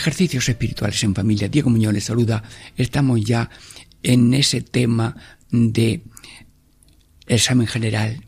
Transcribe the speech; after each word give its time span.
Ejercicios 0.00 0.48
espirituales 0.48 1.04
en 1.04 1.14
familia. 1.14 1.50
Diego 1.50 1.68
Muñoz 1.68 1.92
les 1.92 2.04
saluda. 2.04 2.42
Estamos 2.74 3.20
ya 3.22 3.50
en 4.02 4.32
ese 4.32 4.62
tema 4.62 5.14
de 5.50 6.04
examen 7.26 7.66
general 7.66 8.24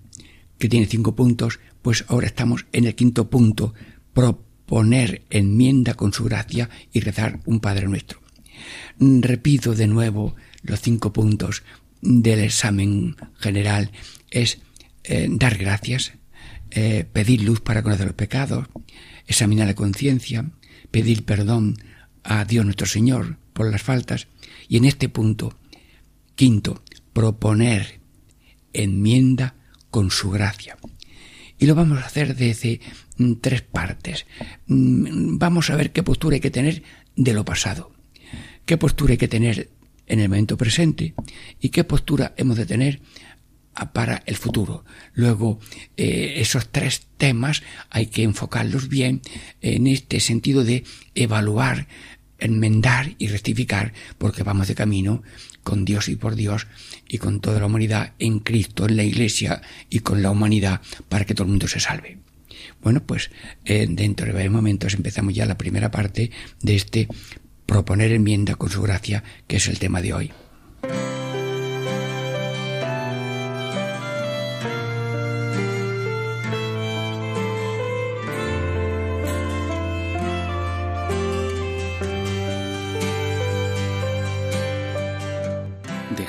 que 0.59 0.69
tiene 0.69 0.85
cinco 0.85 1.17
puntos, 1.17 1.61
pues 1.81 2.05
ahora 2.09 2.27
estamos 2.27 2.67
en 2.73 2.85
el 2.85 2.95
quinto 2.95 3.31
punto, 3.31 3.73
proponer 4.13 5.23
enmienda 5.31 5.95
con 5.95 6.13
su 6.13 6.25
gracia 6.25 6.69
y 6.93 7.01
rezar 7.01 7.41
un 7.47 7.59
Padre 7.61 7.89
Nuestro. 7.89 8.21
Repito 8.99 9.75
de 9.75 9.87
nuevo 9.87 10.37
los 10.63 10.79
cinco 10.79 11.11
puntos 11.15 11.63
del 12.03 12.41
examen 12.41 13.17
general. 13.39 13.93
Es 14.31 14.59
eh, 15.05 15.27
dar 15.31 15.57
gracias, 15.57 16.13
eh, 16.71 17.07
pedir 17.11 17.43
luz 17.43 17.63
para 17.63 17.83
conocer 17.83 18.09
los 18.09 18.15
pecados, 18.15 18.69
examinar 19.27 19.69
la 19.69 19.75
conciencia, 19.75 20.51
pedir 20.93 21.25
perdón 21.25 21.79
a 22.23 22.45
Dios 22.45 22.65
nuestro 22.65 22.87
Señor 22.87 23.39
por 23.53 23.69
las 23.69 23.83
faltas 23.83 24.29
y 24.69 24.77
en 24.77 24.85
este 24.85 25.09
punto, 25.09 25.59
quinto, 26.37 26.83
proponer 27.13 28.01
enmienda 28.73 29.57
con 29.91 30.11
su 30.11 30.31
gracia. 30.31 30.79
Y 31.59 31.67
lo 31.67 31.75
vamos 31.75 31.99
a 31.99 32.07
hacer 32.07 32.37
desde 32.37 32.81
mm, 33.19 33.35
tres 33.41 33.63
partes. 33.63 34.27
Mm, 34.67 35.39
vamos 35.39 35.71
a 35.71 35.77
ver 35.77 35.93
qué 35.93 36.03
postura 36.03 36.35
hay 36.35 36.41
que 36.41 36.51
tener 36.51 36.83
de 37.17 37.35
lo 37.35 37.45
pasado, 37.45 37.93
qué 38.65 38.77
postura 38.79 39.13
hay 39.13 39.19
que 39.19 39.29
tener 39.29 39.71
en 40.07 40.21
el 40.21 40.29
momento 40.29 40.57
presente 40.57 41.15
y 41.61 41.69
qué 41.69 41.85
postura 41.85 42.35
hemos 42.37 42.57
de 42.57 42.67
tener 42.67 43.01
para 43.93 44.23
el 44.27 44.37
futuro. 44.37 44.85
Luego, 45.15 45.61
eh, 45.97 46.35
esos 46.37 46.69
tres 46.69 47.07
temas 47.17 47.63
hay 47.91 48.07
que 48.07 48.23
enfocarlos 48.23 48.89
bien 48.89 49.23
en 49.61 49.87
este 49.87 50.21
sentido 50.21 50.65
de 50.65 50.85
evaluar, 51.15 51.89
enmendar 52.39 53.15
y 53.19 53.29
rectificar, 53.29 53.93
porque 54.19 54.43
vamos 54.43 54.69
de 54.69 54.75
camino 54.75 55.23
con 55.63 55.85
Dios 55.85 56.09
y 56.09 56.17
por 56.17 56.35
Dios 56.35 56.67
y 57.09 57.19
con 57.19 57.41
toda 57.41 57.61
la 57.61 57.67
humanidad 57.67 58.15
en 58.19 58.41
Cristo, 58.41 58.87
en 58.87 58.97
la 58.97 59.05
Iglesia 59.05 59.63
y 59.89 60.01
con 60.01 60.23
la 60.23 60.31
humanidad 60.31 60.81
para 61.09 61.25
que 61.25 61.35
todo 61.35 61.45
el 61.45 61.51
mundo 61.51 61.69
se 61.69 61.81
salve. 61.81 62.19
Bueno, 62.83 63.03
pues 63.05 63.31
eh, 63.65 63.87
dentro 63.89 64.27
de 64.27 64.33
varios 64.33 64.53
momentos 64.53 64.95
empezamos 64.95 65.35
ya 65.35 65.47
la 65.47 65.59
primera 65.59 65.91
parte 65.91 66.31
de 66.61 66.75
este 66.75 67.09
proponer 67.67 68.13
enmienda 68.13 68.57
con 68.57 68.71
su 68.71 68.83
gracia, 68.83 69.23
que 69.47 69.57
es 69.57 69.69
el 69.69 69.79
tema 69.79 70.03
de 70.03 70.13
hoy. 70.13 70.33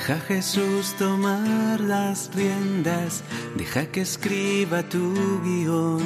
Deja 0.06 0.20
Jesús 0.20 0.94
tomar 0.98 1.80
las 1.80 2.30
riendas, 2.34 3.22
deja 3.56 3.86
que 3.86 4.02
escriba 4.02 4.82
tu 4.82 5.14
guion, 5.42 6.02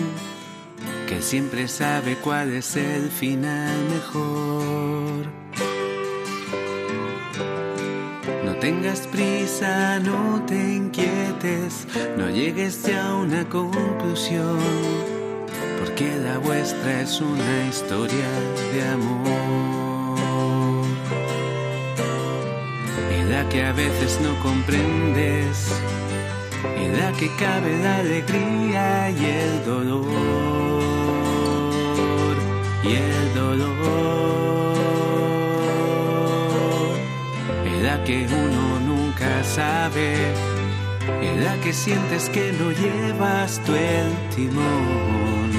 que 1.09 1.20
siempre 1.20 1.66
sabe 1.66 2.14
cuál 2.22 2.53
es 2.53 2.76
el 2.76 3.10
final 3.10 3.76
mejor. 3.91 5.26
No 8.44 8.54
tengas 8.60 9.00
prisa, 9.09 9.98
no 9.98 10.44
te 10.47 10.76
inquietes, 10.76 11.88
no 12.16 12.30
llegues 12.30 12.84
ya 12.84 13.04
a 13.04 13.16
una 13.16 13.48
conclusión, 13.48 14.60
porque 15.80 16.16
la 16.19 16.38
vuestra 16.38 17.00
es 17.00 17.20
una 17.20 17.66
historia 17.69 18.30
de 18.72 18.88
amor. 18.91 19.88
Que 23.50 23.64
a 23.64 23.72
veces 23.72 24.20
no 24.22 24.38
comprendes, 24.42 25.72
en 26.76 26.98
la 26.98 27.12
que 27.12 27.34
cabe 27.36 27.78
la 27.78 27.97
alegría 27.98 29.10
y 29.10 29.25
el 29.25 29.64
dolor, 29.64 30.04
y 32.84 32.94
el 32.94 33.34
dolor, 33.34 34.75
en 37.64 37.82
la 37.84 38.04
que 38.04 38.26
uno 38.26 38.81
nunca 38.81 39.44
sabe, 39.44 40.15
en 41.22 41.44
la 41.44 41.54
que 41.62 41.72
sientes 41.72 42.28
que 42.28 42.53
no 42.53 42.70
llevas 42.70 43.60
tú 43.65 43.75
el 43.75 44.12
timón, 44.34 45.50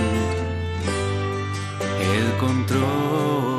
el 2.14 2.38
control. 2.38 3.59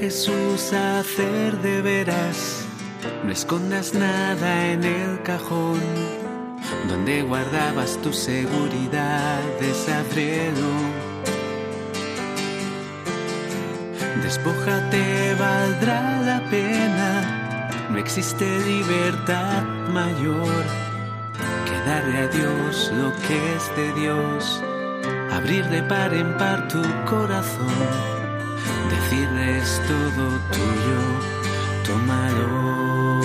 Jesús 0.00 0.72
hacer 0.72 1.60
de 1.60 1.82
veras. 1.82 2.64
No 3.24 3.32
escondas 3.32 3.94
nada 3.94 4.66
en 4.66 4.84
el 4.84 5.22
cajón 5.22 5.80
donde 6.88 7.22
guardabas 7.22 7.98
tu 8.02 8.12
seguridad, 8.12 9.40
desabrelo. 9.60 10.72
Despójate, 14.22 15.34
valdrá 15.34 16.20
la 16.22 16.48
pena. 16.48 17.88
No 17.90 17.98
existe 17.98 18.44
libertad 18.60 19.62
mayor 19.92 20.64
que 21.66 21.90
darle 21.90 22.18
a 22.18 22.28
Dios 22.28 22.92
lo 22.94 23.12
que 23.26 23.54
es 23.56 23.76
de 23.76 24.00
Dios. 24.00 24.62
Abrir 25.32 25.64
de 25.66 25.82
par 25.82 26.14
en 26.14 26.36
par 26.36 26.68
tu 26.68 26.82
corazón 27.04 28.17
todo 29.86 30.24
tuyo, 30.52 31.02
tómalo. 31.86 33.20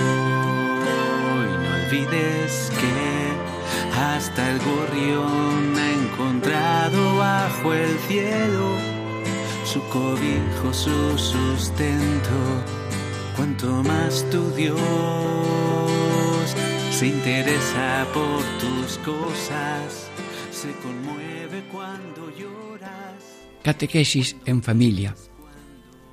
Y 1.44 1.54
no 1.64 1.70
olvides 1.80 2.72
que 2.80 2.98
hasta 4.00 4.52
el 4.52 4.60
gorrión 4.60 5.78
ha 5.78 5.92
encontrado 5.92 7.18
bajo 7.18 7.74
el 7.74 7.98
cielo 8.08 8.78
su 9.66 9.82
cobijo, 9.90 10.74
su 10.74 11.18
sustento. 11.18 12.38
Cuanto 13.36 13.84
más 13.84 14.26
tu 14.30 14.52
Dios 14.52 14.80
se 16.92 17.08
interesa 17.08 18.06
por 18.14 18.42
tus 18.60 18.98
cosas, 19.00 20.10
se 20.52 20.72
conmueve 20.84 21.64
cuando 21.72 22.30
lloras. 22.38 23.16
Catequesis 23.64 24.36
en 24.46 24.62
familia 24.62 25.16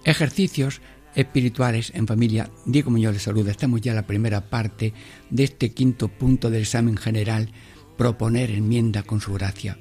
Ejercicios 0.04 0.80
espirituales 1.14 1.92
en 1.94 2.06
familia. 2.06 2.50
Diego 2.64 2.90
Muñoz 2.90 3.14
les 3.14 3.22
saluda. 3.22 3.50
Estamos 3.50 3.80
ya 3.80 3.92
en 3.92 3.96
la 3.96 4.06
primera 4.06 4.48
parte 4.48 4.92
de 5.28 5.44
este 5.44 5.72
quinto 5.72 6.08
punto 6.08 6.50
del 6.50 6.62
examen 6.62 6.96
general, 6.96 7.50
proponer 7.96 8.50
enmienda 8.50 9.02
con 9.02 9.20
su 9.20 9.32
gracia. 9.34 9.78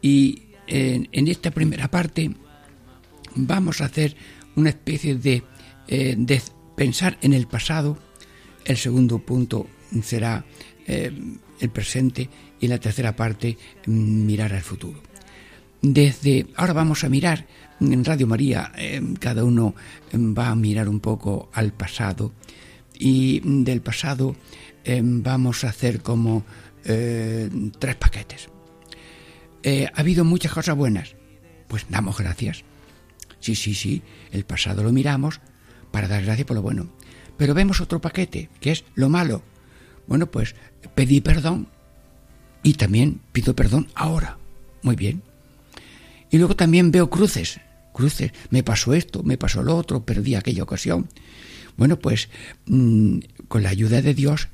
Y 0.00 0.42
en, 0.66 1.28
esta 1.28 1.50
primera 1.50 1.90
parte 1.90 2.30
vamos 3.34 3.80
a 3.80 3.86
hacer 3.86 4.16
una 4.56 4.70
especie 4.70 5.16
de, 5.16 5.42
eh, 5.88 6.16
pensar 6.76 7.18
en 7.22 7.32
el 7.32 7.46
pasado. 7.46 7.98
El 8.64 8.76
segundo 8.76 9.18
punto 9.18 9.66
será 10.02 10.44
eh, 10.86 11.12
el 11.60 11.70
presente 11.70 12.30
y 12.60 12.68
la 12.68 12.78
tercera 12.78 13.16
parte 13.16 13.58
mirar 13.86 14.52
al 14.52 14.62
futuro. 14.62 15.02
Desde 15.82 16.46
ahora 16.56 16.74
vamos 16.74 17.04
a 17.04 17.08
mirar 17.08 17.46
en 17.80 18.04
Radio 18.04 18.26
María 18.26 18.72
eh, 18.76 19.00
cada 19.18 19.44
uno 19.44 19.74
eh, 20.12 20.18
va 20.18 20.48
a 20.48 20.54
mirar 20.54 20.88
un 20.88 21.00
poco 21.00 21.50
al 21.52 21.72
pasado 21.72 22.32
y 22.98 23.40
del 23.44 23.80
pasado 23.80 24.36
eh, 24.84 25.00
vamos 25.02 25.64
a 25.64 25.70
hacer 25.70 26.02
como 26.02 26.44
tres 26.82 27.96
paquetes. 27.96 28.48
ha 29.62 30.00
habido 30.00 30.24
muchas 30.24 30.50
cosas 30.50 30.74
buenas, 30.74 31.14
pues 31.68 31.84
damos 31.90 32.16
gracias. 32.16 32.64
Sí, 33.38 33.54
sí, 33.54 33.74
sí, 33.74 34.02
el 34.32 34.46
pasado 34.46 34.82
lo 34.82 34.90
miramos 34.90 35.40
para 35.90 36.08
dar 36.08 36.24
gracias 36.24 36.46
por 36.46 36.56
lo 36.56 36.62
bueno. 36.62 36.88
Pero 37.36 37.52
vemos 37.52 37.82
otro 37.82 38.00
paquete, 38.00 38.48
que 38.60 38.72
es 38.72 38.84
lo 38.94 39.10
malo. 39.10 39.42
Bueno, 40.06 40.30
pues 40.30 40.54
pedí 40.94 41.20
perdón 41.20 41.68
y 42.62 42.74
también 42.74 43.20
pido 43.30 43.54
perdón 43.54 43.88
ahora. 43.94 44.38
Muy 44.82 44.96
bien. 44.96 45.22
Y 46.30 46.38
luego 46.38 46.56
también 46.56 46.90
veo 46.90 47.10
cruces 47.10 47.60
me 48.50 48.62
pasó 48.62 48.94
esto, 48.94 49.22
me 49.22 49.38
pasó 49.38 49.62
lo 49.62 49.76
otro, 49.76 50.04
perdí 50.04 50.34
aquella 50.34 50.62
ocasión. 50.62 51.08
Bueno, 51.76 51.98
pues 51.98 52.28
mm, 52.66 53.18
con 53.48 53.62
la 53.62 53.70
ayuda 53.70 54.02
de 54.02 54.14
Dios 54.14 54.48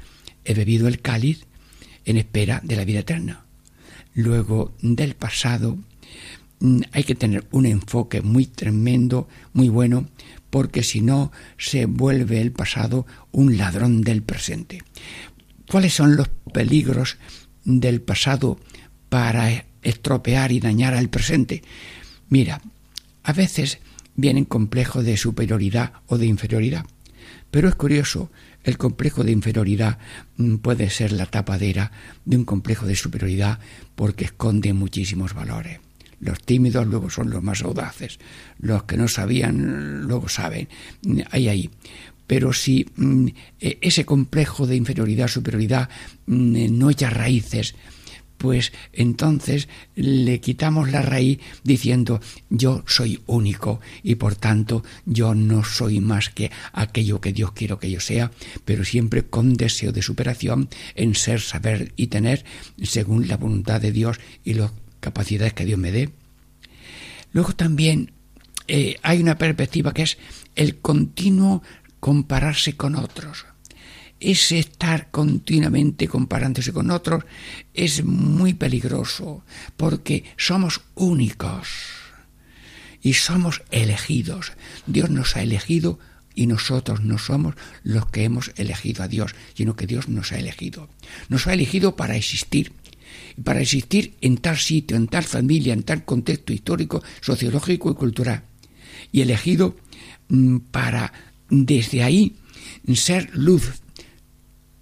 he 0.45 0.55
bebido 0.55 0.89
el 0.89 1.01
cáliz 1.01 1.47
en 2.05 2.17
espera 2.17 2.61
de 2.63 2.77
la 2.77 2.85
vida 2.85 3.01
eterna. 3.01 3.45
Luego 4.15 4.73
del 4.81 5.15
pasado 5.15 5.79
mm, 6.61 6.83
hay 6.93 7.05
que 7.05 7.15
tener 7.15 7.47
un 7.51 7.67
enfoque 7.67 8.23
muy 8.23 8.47
tremendo, 8.47 9.29
muy 9.53 9.69
bueno, 9.69 10.09
porque 10.51 10.83
si 10.83 11.01
no 11.01 11.33
se 11.59 11.87
vuelve 11.87 12.41
el 12.41 12.53
pasado 12.53 13.07
un 13.33 13.59
ladrón 13.59 14.03
del 14.03 14.23
presente. 14.23 14.83
¿Cuáles 15.69 15.95
son 15.95 16.17
los 16.17 16.29
peligros 16.53 17.19
del 17.65 18.01
pasado 18.01 18.59
para 19.09 19.67
estropear 19.83 20.53
y 20.53 20.61
dañar 20.61 20.95
al 20.95 21.11
presente? 21.11 21.63
Mira, 22.29 22.63
a 23.27 23.33
veces 23.33 23.81
vienen 24.15 24.45
complejos 24.45 25.05
de 25.05 25.17
superioridad 25.17 25.95
o 26.07 26.17
de 26.17 26.27
inferioridad. 26.27 26.87
Pero 27.51 27.69
es 27.69 27.75
curioso, 27.75 28.31
el 28.63 28.79
complejo 28.79 29.25
de 29.25 29.33
inferioridad 29.33 29.99
mm, 30.37 30.57
puede 30.59 30.91
ser 30.91 31.11
la 31.11 31.27
tapadera 31.27 31.91
de 32.25 32.37
un 32.37 32.45
complejo 32.45 32.87
de 32.87 32.95
superioridad 32.95 33.59
porque 33.97 34.27
esconde 34.27 34.73
muchísimos 34.73 35.35
valores. 35.35 35.81
Los 36.21 36.41
tímidos 36.41 36.87
luego 36.87 37.11
son 37.11 37.31
los 37.31 37.43
más 37.43 37.63
audaces, 37.63 38.21
los 38.61 38.85
que 38.85 38.97
no 38.97 39.09
sabían 39.09 40.03
luego 40.03 40.29
saben. 40.29 40.69
Hay 41.33 41.49
ahí. 41.49 41.71
Pero 42.29 42.53
si 42.53 42.87
mm, 42.95 43.27
e, 43.61 43.79
ese 43.81 44.05
complejo 44.05 44.69
de 44.69 44.77
inferioridad, 44.77 45.27
superioridad 45.27 45.91
mm, 46.27 46.79
no 46.79 46.91
echa 46.91 47.11
raíces, 47.11 47.75
pues 48.39 48.73
entonces 48.93 49.69
le 49.95 50.41
quitamos 50.41 50.91
la 50.91 51.03
raíz 51.03 51.39
diciendo 51.65 52.21
yo 52.51 52.85
soy 52.87 53.21
único 53.27 53.81
y 54.03 54.17
por 54.17 54.35
tanto 54.35 54.85
yo 55.05 55.35
no 55.35 55.65
soy 55.65 56.01
más 56.01 56.31
que 56.31 56.51
aquello 56.73 57.21
que 57.21 57.33
Dios 57.33 57.53
quiere 57.53 57.79
que 57.79 57.91
yo 57.91 58.01
sea, 58.01 58.31
pero 58.65 58.85
siempre 58.85 59.25
con 59.25 59.55
deseo 59.55 59.93
de 59.93 60.03
superación 60.03 60.69
en 60.95 61.15
ser, 61.15 61.41
saber 61.41 61.93
y 61.97 62.09
tener 62.09 62.45
según 62.83 63.29
la 63.29 63.37
voluntad 63.37 63.81
de 63.81 63.93
Dios 63.93 64.19
y 64.45 64.55
las 64.55 64.71
capacidades 65.01 65.53
que 65.53 65.65
Dios 65.65 65.79
me 65.79 65.93
dé. 65.93 66.11
Luego 67.33 67.55
también 67.55 68.13
eh, 68.69 68.97
hay 69.03 69.21
una 69.21 69.39
perspectiva 69.39 69.93
que 69.93 70.03
es 70.03 70.19
el 70.55 70.79
continuo 70.79 71.63
compararse 72.01 72.77
con 72.77 72.95
otros 72.95 73.47
ese 74.21 74.59
estar 74.59 75.11
continuamente 75.11 76.09
comparándose 76.09 76.73
con 76.73 76.91
otros 76.91 77.25
es 77.75 78.05
muy 78.05 78.55
peligroso 78.55 79.45
porque 79.77 80.25
somos 80.37 80.81
únicos 80.95 81.69
y 83.03 83.15
somos 83.15 83.63
elegidos. 83.71 84.53
Dios 84.87 85.11
nos 85.11 85.37
ha 85.37 85.43
elegido 85.43 85.99
y 86.35 86.47
nosotros 86.47 87.03
no 87.03 87.19
somos 87.19 87.55
los 87.83 88.07
que 88.07 88.25
hemos 88.25 88.53
elegido 88.57 89.03
a 89.03 89.09
Dios, 89.09 89.35
sino 89.55 89.77
que 89.77 89.87
Dios 89.87 90.09
nos 90.09 90.33
ha 90.33 90.39
elegido. 90.39 90.89
Nos 91.29 91.47
ha 91.47 91.55
elegido 91.55 91.97
para 91.97 92.17
existir, 92.17 92.73
para 93.45 93.61
existir 93.61 94.15
en 94.21 94.39
tal 94.39 94.59
sitio, 94.59 94.97
en 94.97 95.09
tal 95.09 95.25
familia, 95.25 95.73
en 95.73 95.83
tal 95.83 96.05
contexto 96.05 96.53
histórico, 96.53 97.03
sociológico 97.21 97.91
y 97.91 97.95
cultural. 97.95 98.43
Y 99.13 99.21
elegido 99.21 99.77
mm, 100.29 100.59
para 100.71 101.13
desde 101.49 102.03
ahí 102.03 102.37
ser 102.95 103.31
luz 103.35 103.83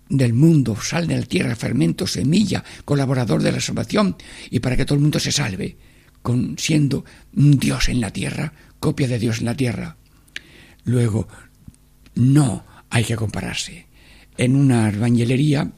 del 0.09 0.35
mundo, 0.35 0.77
sal 0.81 1.06
de 1.06 1.19
la 1.19 1.27
tierra, 1.27 1.56
fermento, 1.56 2.06
semilla, 2.06 2.65
colaborador 2.85 3.43
de 3.43 3.53
la 3.53 3.61
salvación, 3.61 4.17
y 4.51 4.61
para 4.61 4.77
que 4.77 4.85
todo 4.85 4.97
el 4.97 5.03
mundo 5.03 5.19
se 5.19 5.33
salve, 5.33 5.77
con, 6.23 6.56
siendo 6.59 7.05
Dios 7.33 7.89
en 7.89 8.01
la 8.01 8.11
tierra, 8.11 8.53
copia 8.81 9.09
de 9.09 9.19
Dios 9.19 9.41
en 9.41 9.47
la 9.47 9.56
tierra. 9.56 9.97
Luego, 10.85 11.29
no 12.15 12.65
hay 12.91 13.05
que 13.05 13.17
compararse. 13.17 13.87
En 14.37 14.56
una 14.56 14.87
albañilería, 14.87 15.73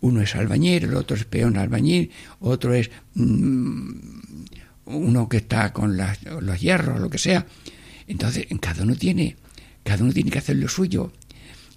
uno 0.00 0.20
es 0.20 0.34
albañil, 0.34 0.84
el 0.84 0.94
otro 0.94 1.16
es 1.16 1.24
peón 1.24 1.56
albañil, 1.56 2.10
otro 2.40 2.74
es 2.74 2.90
mm, 3.14 3.90
uno 4.86 5.28
que 5.28 5.38
está 5.38 5.72
con 5.72 5.96
los 5.96 6.60
hierros, 6.60 7.00
lo 7.00 7.08
que 7.08 7.18
sea. 7.18 7.46
Entonces, 8.06 8.46
cada 8.60 8.82
uno 8.82 8.96
tiene, 8.96 9.36
cada 9.82 10.04
uno 10.04 10.12
tiene 10.12 10.30
que 10.30 10.38
hacer 10.38 10.56
lo 10.56 10.68
suyo 10.68 11.12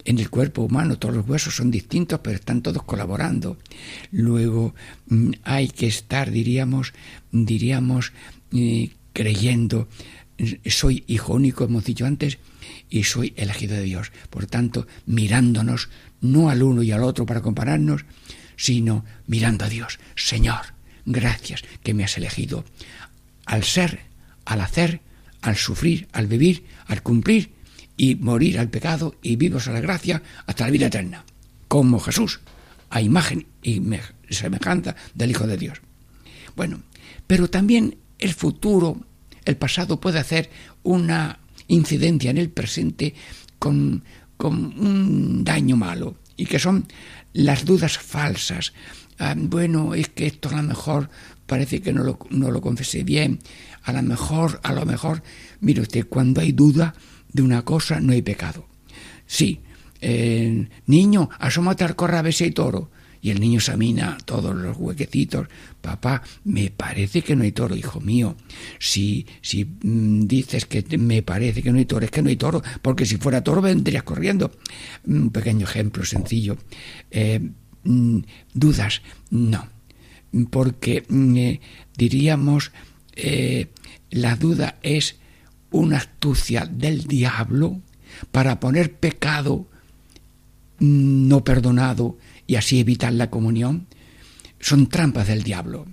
en 0.08 0.20
el 0.20 0.30
cuerpo 0.30 0.62
humano 0.64 0.98
todos 0.98 1.14
los 1.14 1.28
huesos 1.28 1.58
son 1.58 1.70
distintos, 1.70 2.22
pero 2.24 2.38
están 2.38 2.62
todos 2.62 2.82
colaborando. 2.84 3.58
Luego 4.12 4.74
mm, 5.08 5.32
hay 5.44 5.68
que 5.68 5.88
estar, 5.88 6.32
diríamos, 6.32 6.94
diríamos, 7.32 8.14
eh, 8.54 8.92
creyendo, 9.12 9.90
soy 10.66 11.04
hijo 11.08 11.34
único, 11.34 11.66
hemos 11.66 11.84
dicho 11.84 12.06
antes, 12.06 12.38
y 12.90 13.04
soy 13.04 13.34
elegido 13.36 13.76
de 13.76 13.84
Dios. 13.84 14.14
Por 14.30 14.46
tanto, 14.46 14.88
mirándonos 15.06 15.90
no 16.22 16.50
al 16.50 16.64
uno 16.64 16.84
y 16.84 16.94
al 16.94 17.04
otro 17.04 17.26
para 17.26 17.42
compararnos, 17.42 18.06
sino 18.56 19.04
mirando 19.28 19.66
a 19.66 19.70
Dios. 19.70 20.00
Señor, 20.16 20.74
gracias 21.06 21.66
que 21.84 21.94
me 21.94 22.06
has 22.06 22.18
elegido. 22.18 22.64
Al 23.46 23.66
ser, 23.66 24.00
al 24.46 24.62
hacer, 24.62 25.02
al 25.42 25.58
sufrir, 25.58 26.08
al 26.14 26.28
vivir, 26.28 26.64
al 26.86 27.04
cumplir, 27.04 27.57
y 27.98 28.16
morir 28.16 28.60
al 28.60 28.70
pecado 28.70 29.16
y 29.22 29.36
vivos 29.36 29.68
a 29.68 29.74
la 29.74 29.82
gracia 29.82 30.22
hasta 30.46 30.66
la 30.66 30.72
vida 30.72 30.88
eterna, 30.88 31.26
como 31.68 32.00
Jesús, 32.00 32.40
a 32.90 33.02
imagen 33.02 33.48
y 33.62 33.82
semejanza 34.30 34.96
del 35.16 35.32
Hijo 35.32 35.48
de 35.48 35.58
Dios. 35.58 35.82
Bueno, 36.56 36.82
pero 37.26 37.50
también 37.50 37.98
el 38.20 38.34
futuro, 38.34 39.02
el 39.46 39.58
pasado 39.58 40.00
puede 40.00 40.20
hacer 40.20 40.50
una 40.84 41.40
incidencia 41.68 42.32
en 42.32 42.38
el 42.38 42.50
presente 42.50 43.14
con, 43.60 44.04
un 44.40 45.44
daño 45.44 45.76
malo, 45.76 46.18
y 46.36 46.46
que 46.46 46.60
son 46.60 46.86
las 47.34 47.66
dudas 47.66 47.98
falsas. 47.98 48.74
Ah, 49.18 49.34
bueno, 49.36 49.96
es 49.96 50.10
que 50.10 50.28
esto 50.28 50.50
a 50.50 50.58
lo 50.58 50.64
mejor 50.64 51.10
parece 51.48 51.82
que 51.82 51.92
no 51.92 52.04
lo, 52.04 52.20
no 52.30 52.52
lo 52.52 52.62
confesé 52.62 53.04
bien, 53.04 53.40
a 53.84 53.94
lo 53.94 54.04
mejor, 54.04 54.60
a 54.64 54.74
lo 54.74 54.86
mejor, 54.86 55.24
mire 55.60 55.82
usted, 55.82 56.08
cuando 56.08 56.42
hay 56.42 56.52
duda, 56.52 56.94
de 57.38 57.44
una 57.44 57.62
cosa 57.62 58.00
no 58.00 58.14
hay 58.14 58.24
pecado. 58.24 58.66
Sí, 59.28 59.60
eh, 60.02 60.68
niño, 60.88 61.30
asómate 61.38 61.84
al 61.84 61.96
corral 61.96 62.28
y 62.28 62.52
toro. 62.52 62.90
Y 63.22 63.30
el 63.30 63.40
niño 63.40 63.60
examina 63.60 64.18
todos 64.26 64.56
los 64.56 64.76
huequecitos. 64.78 65.48
Papá, 65.82 66.24
me 66.46 66.72
parece 66.72 67.22
que 67.22 67.36
no 67.36 67.44
hay 67.44 67.52
toro, 67.52 67.76
hijo 67.76 68.02
mío. 68.02 68.36
Si, 68.80 69.28
si 69.42 69.66
mm, 69.66 70.26
dices 70.26 70.66
que 70.66 70.98
me 70.98 71.22
parece 71.22 71.62
que 71.62 71.72
no 71.72 71.78
hay 71.78 71.86
toro, 71.86 72.06
es 72.06 72.12
que 72.12 72.24
no 72.24 72.30
hay 72.30 72.38
toro, 72.38 72.64
porque 72.82 73.06
si 73.06 73.18
fuera 73.18 73.44
toro 73.44 73.62
vendrías 73.62 74.04
corriendo. 74.04 74.52
Un 75.06 75.30
pequeño 75.30 75.66
ejemplo 75.66 76.06
sencillo. 76.06 76.58
Eh, 77.12 77.40
mm, 77.84 78.20
dudas, 78.54 79.04
no. 79.30 79.68
Porque 80.50 81.06
mm, 81.08 81.38
eh, 81.38 81.62
diríamos, 81.96 82.72
la 84.10 84.36
duda 84.36 84.78
es 84.82 85.18
una 85.72 85.98
astucia 85.98 86.66
del 86.66 87.04
diablo 87.06 87.82
para 88.32 88.60
poner 88.60 88.94
pecado 88.94 89.68
no 90.80 91.44
perdonado 91.44 92.18
y 92.46 92.56
así 92.56 92.80
evitar 92.80 93.14
la 93.14 93.30
comunión, 93.30 93.88
son 94.60 94.88
trampas 94.88 95.28
del 95.28 95.44
diablo. 95.44 95.86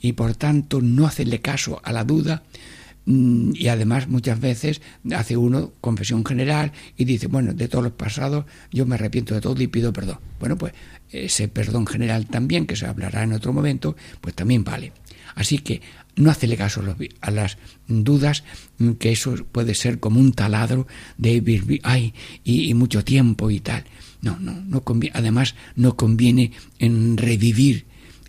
Y 0.00 0.12
por 0.12 0.34
tanto 0.34 0.80
no 0.80 1.06
hacerle 1.06 1.40
caso 1.40 1.80
a 1.84 1.92
la 1.92 2.04
duda 2.04 2.42
mm, 3.06 3.52
y 3.54 3.68
además 3.68 4.08
muchas 4.08 4.40
veces 4.40 4.80
hace 5.14 5.36
uno 5.36 5.72
confesión 5.80 6.24
general 6.24 6.72
y 6.96 7.04
dice, 7.04 7.26
bueno, 7.26 7.52
de 7.52 7.68
todos 7.68 7.84
los 7.84 7.92
pasados 7.92 8.46
yo 8.70 8.86
me 8.86 8.94
arrepiento 8.94 9.34
de 9.34 9.40
todo 9.40 9.60
y 9.62 9.66
pido 9.66 9.92
perdón. 9.92 10.18
Bueno, 10.38 10.56
pues 10.56 10.72
ese 11.10 11.48
perdón 11.48 11.86
general 11.86 12.26
también, 12.26 12.66
que 12.66 12.76
se 12.76 12.86
hablará 12.86 13.22
en 13.22 13.32
otro 13.32 13.52
momento, 13.52 13.96
pues 14.20 14.34
también 14.34 14.64
vale. 14.64 14.92
Así 15.34 15.58
que 15.58 15.80
no 16.16 16.30
hacerle 16.30 16.56
caso 16.56 16.82
a 17.20 17.30
las 17.30 17.58
dudas, 17.86 18.44
mm, 18.78 18.92
que 18.92 19.12
eso 19.12 19.34
puede 19.50 19.74
ser 19.74 20.00
como 20.00 20.20
un 20.20 20.32
taladro 20.32 20.86
de 21.18 21.40
vivir, 21.40 21.80
ay, 21.84 22.14
y, 22.44 22.72
mucho 22.74 23.04
tiempo 23.04 23.50
y 23.50 23.60
tal. 23.60 23.84
No, 24.22 24.38
no, 24.38 24.52
no 24.52 24.82
conviene, 24.82 25.16
además 25.16 25.54
no 25.76 25.96
conviene 25.96 26.52
en 26.78 27.16
revivir 27.16 27.86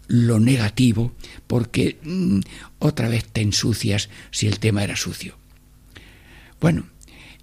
lo 0.07 0.39
negativo 0.39 1.13
porque 1.47 1.99
mm, 2.03 2.39
otra 2.79 3.09
vez 3.09 3.25
te 3.25 3.41
ensucias 3.41 4.09
si 4.31 4.47
el 4.47 4.59
tema 4.59 4.83
era 4.83 4.95
sucio. 4.95 5.37
Bueno, 6.59 6.85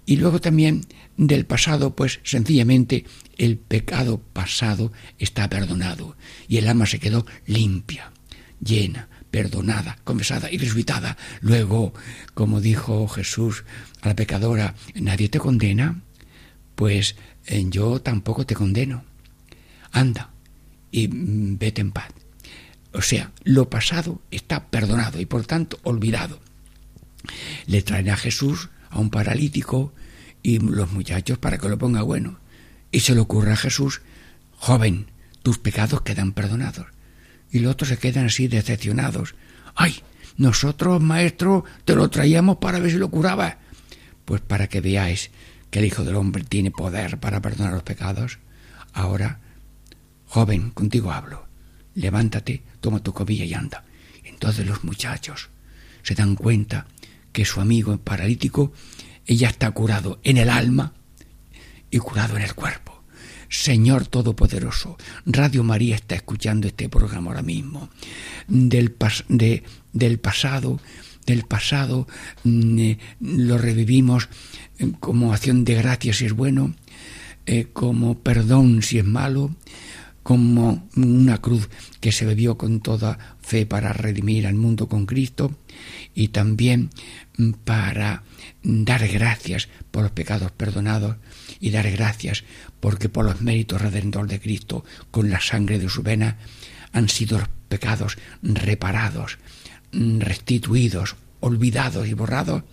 y 0.05 0.15
luego 0.15 0.39
también 0.39 0.85
del 1.17 1.45
pasado, 1.45 1.95
pues 1.95 2.19
sencillamente 2.23 3.05
el 3.37 3.57
pecado 3.57 4.21
pasado 4.33 4.91
está 5.17 5.49
perdonado 5.49 6.15
y 6.47 6.57
el 6.57 6.67
alma 6.67 6.85
se 6.85 6.99
quedó 6.99 7.25
limpia, 7.45 8.11
llena, 8.63 9.09
perdonada, 9.31 9.97
confesada 10.03 10.51
y 10.51 10.57
resucitada. 10.57 11.17
Luego, 11.41 11.93
como 12.33 12.61
dijo 12.61 13.07
Jesús 13.07 13.63
a 14.01 14.09
la 14.09 14.15
pecadora, 14.15 14.75
nadie 14.95 15.29
te 15.29 15.39
condena, 15.39 16.01
pues 16.75 17.15
eh, 17.45 17.65
yo 17.69 18.01
tampoco 18.01 18.45
te 18.45 18.55
condeno. 18.55 19.03
Anda 19.91 20.31
y 20.91 21.07
mm, 21.07 21.57
vete 21.57 21.81
en 21.81 21.91
paz. 21.91 22.09
O 22.93 23.01
sea, 23.01 23.31
lo 23.43 23.69
pasado 23.69 24.21
está 24.31 24.67
perdonado 24.67 25.19
y 25.19 25.25
por 25.25 25.45
tanto 25.45 25.79
olvidado. 25.83 26.39
Le 27.67 27.81
traen 27.81 28.09
a 28.09 28.17
Jesús, 28.17 28.69
a 28.89 28.99
un 28.99 29.09
paralítico, 29.09 29.93
y 30.41 30.59
los 30.59 30.91
muchachos 30.91 31.37
para 31.37 31.57
que 31.57 31.69
lo 31.69 31.77
ponga 31.77 32.01
bueno. 32.01 32.39
Y 32.91 33.01
se 33.01 33.13
le 33.13 33.19
ocurre 33.19 33.51
a 33.51 33.57
Jesús, 33.57 34.01
joven, 34.57 35.07
tus 35.43 35.59
pecados 35.59 36.01
quedan 36.01 36.31
perdonados. 36.31 36.87
Y 37.51 37.59
los 37.59 37.73
otros 37.73 37.89
se 37.89 37.97
quedan 37.97 38.25
así 38.25 38.47
decepcionados. 38.47 39.35
¡Ay! 39.75 40.01
Nosotros, 40.37 41.01
maestro, 41.01 41.65
te 41.83 41.95
lo 41.95 42.09
traíamos 42.09 42.57
para 42.57 42.79
ver 42.79 42.91
si 42.91 42.97
lo 42.97 43.09
curaba. 43.09 43.57
Pues 44.25 44.41
para 44.41 44.67
que 44.67 44.79
veáis 44.79 45.31
que 45.69 45.79
el 45.79 45.85
Hijo 45.85 46.03
del 46.03 46.15
Hombre 46.15 46.43
tiene 46.43 46.71
poder 46.71 47.19
para 47.19 47.41
perdonar 47.41 47.73
los 47.73 47.83
pecados. 47.83 48.39
Ahora, 48.93 49.39
joven, 50.27 50.71
contigo 50.71 51.11
hablo. 51.11 51.47
Levántate, 51.95 52.63
toma 52.79 53.03
tu 53.03 53.13
cobilla 53.13 53.45
y 53.45 53.53
anda. 53.53 53.83
Entonces 54.23 54.65
los 54.65 54.83
muchachos 54.83 55.49
se 56.03 56.15
dan 56.15 56.35
cuenta 56.35 56.87
que 57.33 57.45
su 57.45 57.59
amigo 57.59 57.97
paralítico 57.97 58.71
ella 59.25 59.49
está 59.49 59.69
curado 59.71 60.19
en 60.23 60.37
el 60.37 60.49
alma 60.49 60.93
y 61.91 61.97
curado 61.97 62.37
en 62.37 62.43
el 62.43 62.55
cuerpo. 62.55 62.88
Señor 63.49 64.07
Todopoderoso, 64.07 64.97
Radio 65.25 65.63
María 65.63 65.95
está 65.95 66.15
escuchando 66.15 66.67
este 66.67 66.87
programa 66.87 67.31
ahora 67.31 67.41
mismo. 67.41 67.89
Del, 68.47 68.95
del 69.91 70.19
pasado, 70.19 70.79
del 71.25 71.43
pasado 71.43 72.07
mm, 72.43 72.79
eh, 72.79 72.99
lo 73.19 73.57
revivimos 73.57 74.29
eh, 74.77 74.91
como 74.99 75.33
acción 75.33 75.65
de 75.65 75.75
gracia 75.75 76.13
si 76.13 76.25
es 76.25 76.33
bueno, 76.33 76.75
eh, 77.45 77.67
como 77.73 78.19
perdón 78.19 78.83
si 78.83 78.99
es 78.99 79.05
malo, 79.05 79.55
como 80.21 80.87
una 80.95 81.39
cruz 81.39 81.69
que 81.99 82.11
se 82.11 82.25
bebió 82.25 82.57
con 82.57 82.81
toda 82.81 83.37
fe 83.41 83.65
para 83.65 83.93
redimir 83.93 84.45
al 84.45 84.55
mundo 84.55 84.87
con 84.87 85.07
Cristo 85.07 85.51
y 86.13 86.27
también 86.27 86.91
mm, 87.37 87.51
para 87.63 88.23
dar 88.63 89.07
gracias 89.07 89.69
por 89.91 90.03
los 90.03 90.11
pecados 90.11 90.51
perdonados 90.51 91.17
y 91.59 91.71
dar 91.71 91.89
gracias 91.91 92.43
porque 92.79 93.09
por 93.09 93.25
los 93.25 93.41
méritos 93.41 93.81
redentor 93.81 94.27
de 94.27 94.39
Cristo 94.39 94.83
con 95.11 95.29
la 95.29 95.39
sangre 95.39 95.79
de 95.79 95.89
su 95.89 96.03
vena 96.03 96.37
han 96.91 97.09
sido 97.09 97.39
los 97.39 97.49
pecados 97.69 98.17
reparados, 98.41 99.37
restituidos, 99.91 101.15
olvidados 101.39 102.07
y 102.07 102.13
borrados, 102.13 102.63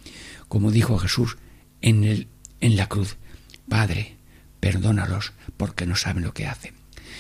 como 0.49 0.71
dijo 0.71 0.99
Jesús 0.99 1.37
en, 1.83 2.05
el, 2.05 2.29
en 2.61 2.77
la 2.77 2.89
cruz. 2.89 3.17
Padre, 3.69 4.17
perdónalos 4.61 5.33
porque 5.57 5.87
no 5.87 5.97
saben 5.97 6.25
lo 6.25 6.35
que 6.35 6.47
hacen 6.47 6.75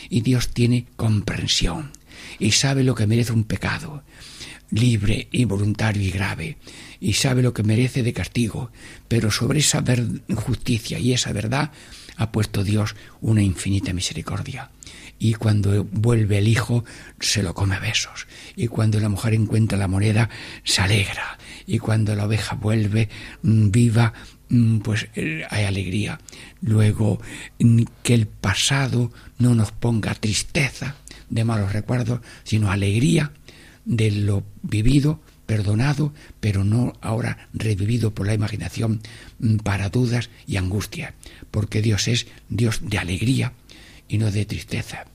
y 0.09 0.21
Dios 0.21 0.49
tiene 0.51 0.87
comprensión 0.97 1.93
y 2.39 2.53
sabe 2.53 2.85
lo 2.85 2.95
que 2.95 3.07
merece 3.07 3.33
un 3.33 3.45
pecado 3.45 4.03
libre 4.71 5.29
y 5.31 5.45
voluntario 5.45 6.03
y 6.03 6.11
grave 6.11 6.57
y 6.99 7.13
sabe 7.13 7.43
lo 7.43 7.55
que 7.55 7.63
merece 7.63 8.03
de 8.03 8.13
castigo, 8.13 8.71
pero 9.09 9.31
sobre 9.31 9.61
esa 9.61 9.85
justicia 10.35 10.99
y 10.99 11.13
esa 11.13 11.33
verdad 11.33 11.71
ha 12.17 12.33
puesto 12.33 12.65
Dios 12.65 12.97
una 13.21 13.43
infinita 13.43 13.93
misericordia. 13.93 14.71
Y 15.19 15.35
cuando 15.35 15.85
vuelve 15.85 16.39
el 16.39 16.49
hijo, 16.49 16.85
se 17.21 17.43
lo 17.43 17.55
come 17.55 17.77
a 17.77 17.81
besos. 17.81 18.27
Y 18.55 18.67
cuando 18.69 19.01
la 19.01 19.09
mujer 19.09 19.33
encuentra 19.33 19.79
la 19.79 19.89
moneda, 19.89 20.29
se 20.63 20.83
alegra. 20.83 21.39
Y 21.67 21.79
cuando 21.79 22.15
la 22.15 22.27
oveja 22.27 22.55
vuelve 22.55 23.09
mm, 23.43 23.71
viva, 23.71 24.13
Mm, 24.49 24.79
pues 24.79 25.09
eh, 25.17 25.45
hay 25.51 25.65
alegría. 25.65 26.21
Luego, 26.61 27.21
mm, 27.59 27.83
que 28.03 28.15
el 28.15 28.27
pasado 28.27 29.11
no 29.39 29.55
nos 29.55 29.73
ponga 29.73 30.15
tristeza 30.15 30.97
de 31.30 31.45
malos 31.45 31.73
recuerdos, 31.73 32.21
sino 32.45 32.71
alegría 32.71 33.33
de 33.85 34.11
lo 34.11 34.45
vivido, 34.62 35.21
perdonado, 35.47 36.12
pero 36.40 36.64
no 36.64 36.92
ahora 37.00 37.49
revivido 37.54 38.14
por 38.14 38.26
la 38.26 38.35
imaginación 38.35 39.00
mm, 39.38 39.56
para 39.59 39.88
dudas 39.88 40.30
y 40.47 40.56
angustia, 40.56 41.14
porque 41.50 41.83
Dios 41.83 42.09
es 42.09 42.26
Dios 42.49 42.80
de 42.83 42.99
alegría 42.99 43.52
y 44.09 44.18
no 44.18 44.30
de 44.30 44.45
tristeza. 44.45 45.06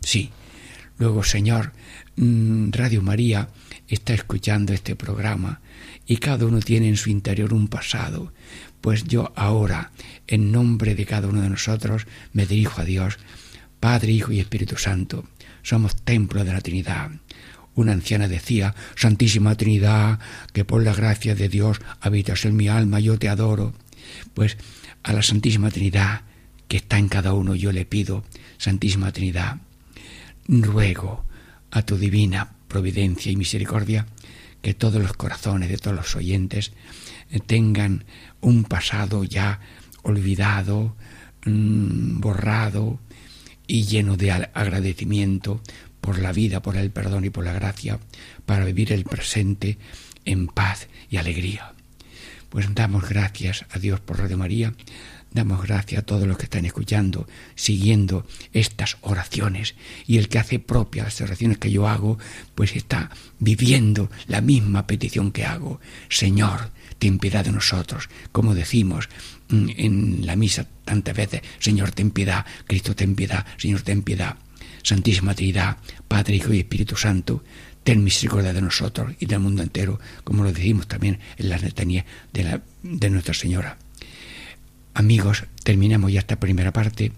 Sí. 0.00 0.30
Luego, 0.96 1.24
Señor, 1.24 1.72
Radio 2.16 3.02
María 3.02 3.48
está 3.88 4.14
escuchando 4.14 4.72
este 4.72 4.94
programa 4.94 5.60
y 6.06 6.18
cada 6.18 6.46
uno 6.46 6.60
tiene 6.60 6.88
en 6.88 6.96
su 6.96 7.10
interior 7.10 7.52
un 7.52 7.66
pasado. 7.68 8.32
Pues 8.80 9.04
yo 9.04 9.32
ahora, 9.34 9.90
en 10.26 10.52
nombre 10.52 10.94
de 10.94 11.06
cada 11.06 11.28
uno 11.28 11.42
de 11.42 11.48
nosotros, 11.48 12.06
me 12.32 12.46
dirijo 12.46 12.82
a 12.82 12.84
Dios, 12.84 13.18
Padre, 13.84 14.12
Hijo 14.12 14.32
y 14.32 14.40
Espíritu 14.40 14.78
Santo. 14.78 15.26
Somos 15.62 15.94
templo 15.94 16.42
de 16.42 16.54
la 16.54 16.62
Trinidad. 16.62 17.10
Una 17.74 17.92
anciana 17.92 18.28
decía, 18.28 18.74
Santísima 18.96 19.56
Trinidad, 19.56 20.20
que 20.54 20.64
por 20.64 20.82
la 20.82 20.94
gracia 20.94 21.34
de 21.34 21.50
Dios 21.50 21.82
habitas 22.00 22.46
en 22.46 22.56
mi 22.56 22.66
alma, 22.66 22.98
yo 22.98 23.18
te 23.18 23.28
adoro. 23.28 23.74
Pues 24.32 24.56
a 25.02 25.12
la 25.12 25.22
Santísima 25.22 25.70
Trinidad, 25.70 26.22
que 26.66 26.78
está 26.78 26.96
en 26.96 27.10
cada 27.10 27.34
uno, 27.34 27.54
yo 27.54 27.72
le 27.72 27.84
pido, 27.84 28.24
Santísima 28.56 29.12
Trinidad, 29.12 29.58
ruego 30.48 31.26
a 31.70 31.82
tu 31.82 31.98
divina 31.98 32.54
providencia 32.68 33.30
y 33.32 33.36
misericordia 33.36 34.06
que 34.62 34.72
todos 34.72 35.02
los 35.02 35.12
corazones 35.12 35.68
de 35.68 35.76
todos 35.76 35.94
los 35.94 36.16
oyentes 36.16 36.72
tengan 37.44 38.06
un 38.40 38.64
pasado 38.64 39.24
ya 39.24 39.60
olvidado, 40.04 40.96
mm, 41.44 42.20
borrado 42.20 43.03
y 43.66 43.84
lleno 43.84 44.16
de 44.16 44.32
agradecimiento 44.32 45.60
por 46.00 46.18
la 46.18 46.32
vida, 46.32 46.60
por 46.62 46.76
el 46.76 46.90
perdón 46.90 47.24
y 47.24 47.30
por 47.30 47.44
la 47.44 47.52
gracia, 47.52 47.98
para 48.46 48.64
vivir 48.64 48.92
el 48.92 49.04
presente 49.04 49.78
en 50.24 50.48
paz 50.48 50.88
y 51.10 51.16
alegría. 51.16 51.72
Pues 52.50 52.72
damos 52.74 53.08
gracias 53.08 53.64
a 53.70 53.78
Dios 53.78 54.00
por 54.00 54.18
Radio 54.18 54.38
María, 54.38 54.74
Damos 55.34 55.64
gracias 55.64 56.00
a 56.00 56.06
todos 56.06 56.28
los 56.28 56.38
que 56.38 56.44
están 56.44 56.64
escuchando, 56.64 57.26
siguiendo 57.56 58.24
estas 58.52 58.98
oraciones. 59.00 59.74
Y 60.06 60.18
el 60.18 60.28
que 60.28 60.38
hace 60.38 60.60
propias 60.60 61.06
las 61.06 61.20
oraciones 61.22 61.58
que 61.58 61.72
yo 61.72 61.88
hago, 61.88 62.18
pues 62.54 62.76
está 62.76 63.10
viviendo 63.40 64.12
la 64.28 64.40
misma 64.40 64.86
petición 64.86 65.32
que 65.32 65.44
hago. 65.44 65.80
Señor, 66.08 66.70
ten 66.98 67.18
piedad 67.18 67.44
de 67.44 67.52
nosotros. 67.52 68.08
Como 68.32 68.54
decimos 68.54 69.08
mm, 69.48 69.68
en 69.76 70.26
la 70.26 70.36
misa 70.36 70.66
tantas 70.84 71.16
veces, 71.16 71.42
Señor, 71.58 71.92
ten 71.92 72.10
piedad, 72.10 72.44
Cristo, 72.66 72.94
ten 72.94 73.14
piedad, 73.14 73.46
Señor, 73.56 73.82
ten 73.82 74.02
piedad. 74.02 74.36
Santísima 74.82 75.34
Trinidad, 75.34 75.78
Padre, 76.06 76.36
Hijo 76.36 76.52
y 76.52 76.58
Espíritu 76.58 76.94
Santo, 76.94 77.42
ten 77.82 78.04
misericordia 78.04 78.52
de 78.52 78.62
nosotros 78.62 79.14
y 79.18 79.26
del 79.26 79.40
mundo 79.40 79.62
entero, 79.62 79.98
como 80.24 80.44
lo 80.44 80.52
decimos 80.52 80.86
también 80.86 81.20
en 81.38 81.48
la 81.48 81.58
letanía 81.58 82.04
de, 82.32 82.44
la, 82.44 82.62
de 82.82 83.10
Nuestra 83.10 83.34
Señora. 83.34 83.78
Amigos, 84.92 85.44
terminamos 85.62 86.12
ya 86.12 86.20
esta 86.20 86.38
primera 86.38 86.72
parte. 86.72 87.12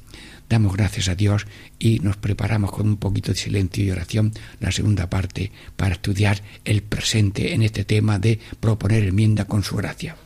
Damos 0.49 0.76
gracias 0.76 1.09
a 1.09 1.15
Dios 1.15 1.47
y 1.79 1.99
nos 2.00 2.17
preparamos 2.17 2.71
con 2.71 2.88
un 2.88 2.97
poquito 2.97 3.33
de 3.33 3.38
silencio 3.38 3.85
y 3.85 3.91
oración 3.91 4.33
la 4.61 4.71
segunda 4.71 5.11
parte 5.11 5.50
para 5.76 5.95
estudiar 5.95 6.43
el 6.65 6.83
presente 6.83 7.55
en 7.55 7.62
este 7.62 7.85
tema 7.85 8.19
de 8.19 8.38
proponer 8.61 9.05
enmienda 9.05 9.47
con 9.47 9.62
su 9.62 9.76
gracia. 9.76 10.17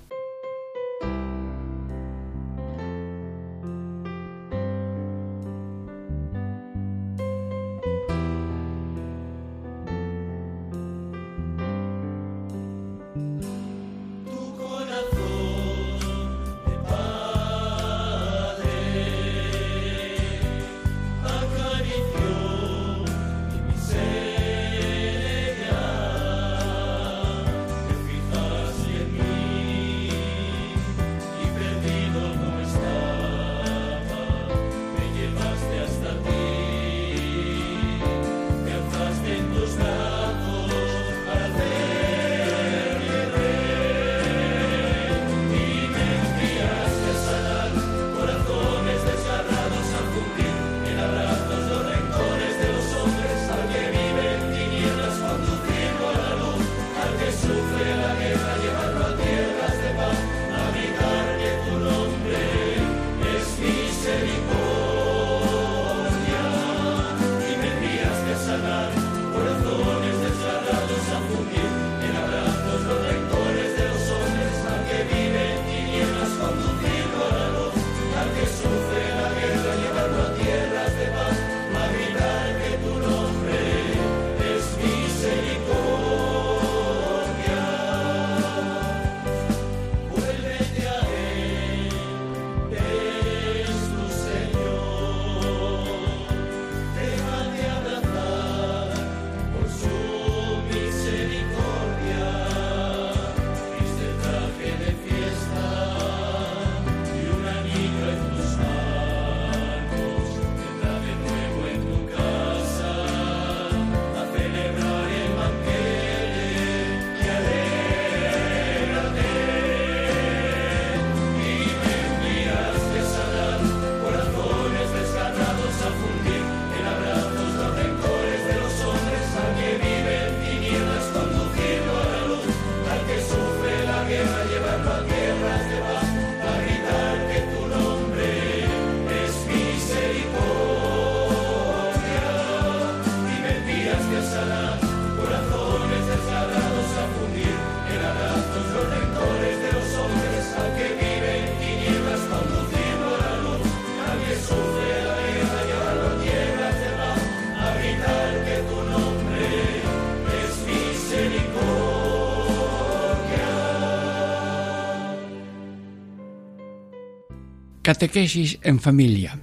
Catequesis 167.91 168.61
en 168.63 168.79
familia. 168.79 169.43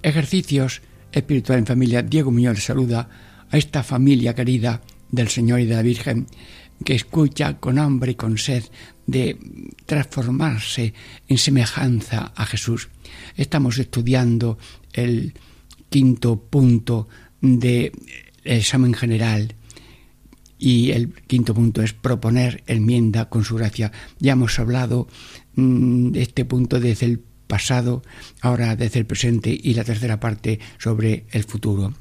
Ejercicios 0.00 0.82
espiritual 1.10 1.58
en 1.58 1.66
familia. 1.66 2.00
Diego 2.00 2.30
Muñoz 2.30 2.62
saluda 2.62 3.08
a 3.50 3.58
esta 3.58 3.82
familia 3.82 4.36
querida 4.36 4.82
del 5.10 5.26
Señor 5.26 5.58
y 5.58 5.66
de 5.66 5.74
la 5.74 5.82
Virgen 5.82 6.28
que 6.84 6.94
escucha 6.94 7.58
con 7.58 7.80
hambre 7.80 8.12
y 8.12 8.14
con 8.14 8.38
sed 8.38 8.62
de 9.08 9.36
transformarse 9.84 10.94
en 11.26 11.38
semejanza 11.38 12.32
a 12.36 12.46
Jesús. 12.46 12.88
Estamos 13.34 13.80
estudiando 13.80 14.58
el 14.92 15.34
quinto 15.88 16.40
punto 16.40 17.08
del 17.40 17.90
examen 18.44 18.94
general 18.94 19.56
y 20.56 20.92
el 20.92 21.12
quinto 21.12 21.52
punto 21.52 21.82
es 21.82 21.94
proponer 21.94 22.62
enmienda 22.68 23.28
con 23.28 23.42
su 23.42 23.56
gracia. 23.56 23.90
Ya 24.20 24.34
hemos 24.34 24.56
hablado 24.60 25.08
mm, 25.56 26.12
de 26.12 26.22
este 26.22 26.44
punto 26.44 26.78
desde 26.78 27.06
el 27.06 27.22
pasado, 27.46 28.02
ahora 28.40 28.76
desde 28.76 29.00
el 29.00 29.06
presente 29.06 29.58
y 29.60 29.74
la 29.74 29.84
tercera 29.84 30.20
parte 30.20 30.58
sobre 30.78 31.26
el 31.30 31.44
futuro. 31.44 31.94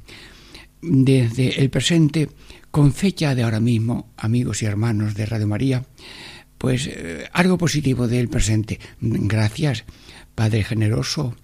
Desde 0.81 1.61
el 1.61 1.69
presente, 1.69 2.29
con 2.71 2.93
fecha 2.93 3.35
de 3.35 3.43
ahora 3.43 3.59
mismo, 3.59 4.11
amigos 4.17 4.61
y 4.61 4.65
hermanos 4.65 5.15
de 5.15 5.25
Radio 5.25 5.47
María, 5.47 5.85
pues 6.57 6.87
eh, 6.87 7.29
algo 7.33 7.57
positivo 7.57 8.07
del 8.07 8.29
presente. 8.29 8.79
Gracias, 8.99 9.85
Padre 10.35 10.63
generoso, 10.63 11.35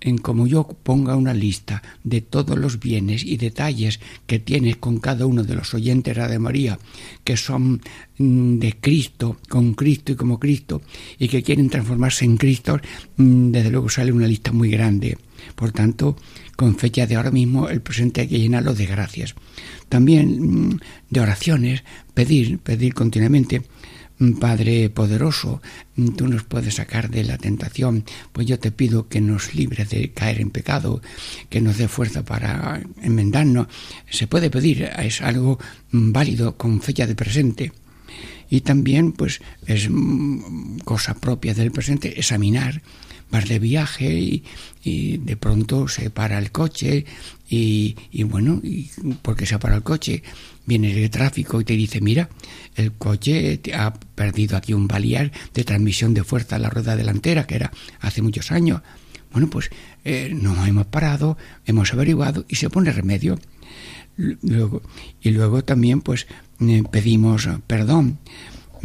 en 0.00 0.18
como 0.18 0.46
yo 0.46 0.66
ponga 0.66 1.16
una 1.16 1.34
lista 1.34 1.82
de 2.04 2.20
todos 2.20 2.58
los 2.58 2.78
bienes 2.78 3.24
y 3.24 3.36
detalles 3.36 4.00
que 4.26 4.38
tienes 4.38 4.76
con 4.76 4.98
cada 4.98 5.26
uno 5.26 5.42
de 5.42 5.54
los 5.54 5.74
oyentes 5.74 6.16
de 6.16 6.38
María, 6.38 6.78
que 7.24 7.36
son 7.36 7.80
mm, 8.18 8.58
de 8.58 8.76
Cristo, 8.80 9.38
con 9.48 9.74
Cristo 9.74 10.12
y 10.12 10.16
como 10.16 10.38
Cristo, 10.38 10.82
y 11.18 11.28
que 11.28 11.42
quieren 11.42 11.70
transformarse 11.70 12.24
en 12.24 12.36
Cristo, 12.36 12.80
mm, 13.16 13.50
desde 13.50 13.70
luego 13.70 13.88
sale 13.88 14.12
una 14.12 14.26
lista 14.26 14.52
muy 14.52 14.70
grande. 14.70 15.18
Por 15.54 15.72
tanto, 15.72 16.16
con 16.56 16.76
fecha 16.76 17.06
de 17.06 17.16
ahora 17.16 17.30
mismo, 17.30 17.68
el 17.68 17.80
presente 17.80 18.22
hay 18.22 18.28
que 18.28 18.40
llenarlo 18.40 18.74
de 18.74 18.86
gracias. 18.86 19.34
También 19.88 20.70
mm, 20.70 20.80
de 21.10 21.20
oraciones, 21.20 21.84
pedir, 22.14 22.58
pedir 22.58 22.94
continuamente 22.94 23.62
Padre 24.40 24.90
poderoso, 24.90 25.62
tú 26.16 26.26
nos 26.26 26.42
puedes 26.42 26.74
sacar 26.74 27.08
de 27.08 27.22
la 27.22 27.38
tentación, 27.38 28.04
pues 28.32 28.46
yo 28.46 28.58
te 28.58 28.72
pido 28.72 29.08
que 29.08 29.20
nos 29.20 29.54
libre 29.54 29.84
de 29.84 30.10
caer 30.10 30.40
en 30.40 30.50
pecado, 30.50 31.00
que 31.48 31.60
nos 31.60 31.78
dé 31.78 31.86
fuerza 31.86 32.24
para 32.24 32.82
enmendarnos. 33.00 33.68
Se 34.10 34.26
puede 34.26 34.50
pedir, 34.50 34.90
es 34.98 35.22
algo 35.22 35.58
válido 35.92 36.56
con 36.56 36.80
fecha 36.82 37.06
de 37.06 37.14
presente. 37.14 37.72
Y 38.50 38.62
también, 38.62 39.12
pues, 39.12 39.40
es 39.66 39.88
cosa 40.84 41.14
propia 41.14 41.54
del 41.54 41.70
presente, 41.70 42.18
examinar 42.18 42.82
vas 43.30 43.48
de 43.48 43.58
viaje 43.58 44.42
y, 44.84 45.18
de 45.18 45.36
pronto 45.36 45.86
se 45.86 46.08
para 46.08 46.38
el 46.38 46.50
coche 46.50 47.04
y, 47.50 47.94
bueno, 48.24 48.62
porque 49.20 49.44
se 49.44 49.58
para 49.58 49.76
el 49.76 49.82
coche, 49.82 50.22
viene 50.64 50.90
el 51.02 51.10
tráfico 51.10 51.60
y 51.60 51.64
te 51.64 51.74
dice, 51.74 52.00
mira, 52.00 52.30
el 52.74 52.92
coche 52.92 53.60
ha 53.74 53.92
perdido 53.92 54.56
aquí 54.56 54.72
un 54.72 54.88
baliar 54.88 55.30
de 55.52 55.64
transmisión 55.64 56.14
de 56.14 56.24
fuerza 56.24 56.56
a 56.56 56.58
la 56.58 56.70
rueda 56.70 56.96
delantera, 56.96 57.46
que 57.46 57.56
era 57.56 57.70
hace 58.00 58.22
muchos 58.22 58.50
años. 58.50 58.80
Bueno, 59.30 59.50
pues 59.50 59.68
eh, 60.04 60.32
nos 60.34 60.66
hemos 60.66 60.86
parado, 60.86 61.36
hemos 61.66 61.92
averiguado 61.92 62.46
y 62.48 62.56
se 62.56 62.70
pone 62.70 62.92
remedio. 62.92 63.38
Luego, 64.16 64.82
y 65.20 65.30
luego 65.30 65.62
también 65.62 66.00
pues 66.00 66.26
eh, 66.60 66.82
pedimos 66.90 67.48
perdón 67.68 68.18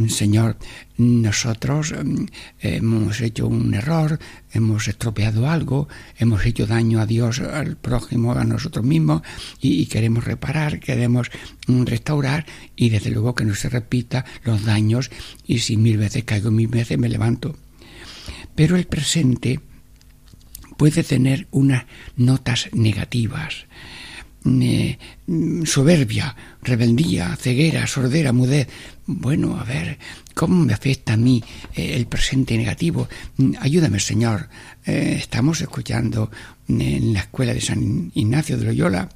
Señor, 0.08 0.56
nosotros 0.96 1.92
mm, 1.92 2.24
hemos 2.60 3.20
hecho 3.20 3.46
un 3.46 3.74
error, 3.74 4.18
hemos 4.52 4.88
estropeado 4.88 5.48
algo, 5.48 5.88
hemos 6.18 6.44
hecho 6.46 6.66
daño 6.66 7.00
a 7.00 7.06
Dios, 7.06 7.40
al 7.40 7.76
prójimo, 7.76 8.32
a 8.32 8.44
nosotros 8.44 8.84
mismos 8.84 9.22
y, 9.60 9.86
queremos 9.86 10.24
reparar, 10.24 10.80
queremos 10.80 11.30
mm, 11.66 11.84
restaurar 11.84 12.46
y 12.76 12.90
desde 12.90 13.10
luego 13.10 13.34
que 13.34 13.44
no 13.44 13.54
se 13.54 13.68
repita 13.68 14.24
los 14.44 14.64
daños 14.64 15.10
y 15.46 15.60
si 15.60 15.76
mil 15.76 15.98
veces 15.98 16.24
caigo, 16.24 16.50
mil 16.50 16.68
veces 16.68 16.98
me 16.98 17.08
levanto. 17.08 17.56
Pero 18.54 18.76
el 18.76 18.86
presente 18.86 19.60
puede 20.76 21.02
tener 21.02 21.46
unas 21.50 21.84
notas 22.16 22.68
negativas 22.72 23.66
soberbia, 25.64 26.36
rebeldía, 26.62 27.34
ceguera, 27.36 27.86
sordera, 27.86 28.32
mudez. 28.32 28.68
Bueno, 29.06 29.58
a 29.58 29.64
ver, 29.64 29.98
¿cómo 30.34 30.64
me 30.64 30.74
afecta 30.74 31.14
a 31.14 31.16
mí 31.16 31.42
eh, 31.74 31.94
el 31.94 32.06
presente 32.06 32.56
negativo? 32.56 33.08
Mm, 33.36 33.52
ayúdame, 33.60 34.00
Señor. 34.00 34.48
Eh, 34.84 35.16
estamos 35.18 35.60
escuchando 35.60 36.30
en 36.68 37.12
la 37.12 37.20
escuela 37.20 37.54
de 37.54 37.60
San 37.60 38.10
Ignacio 38.14 38.58
de 38.58 38.64
Loyola. 38.64 39.08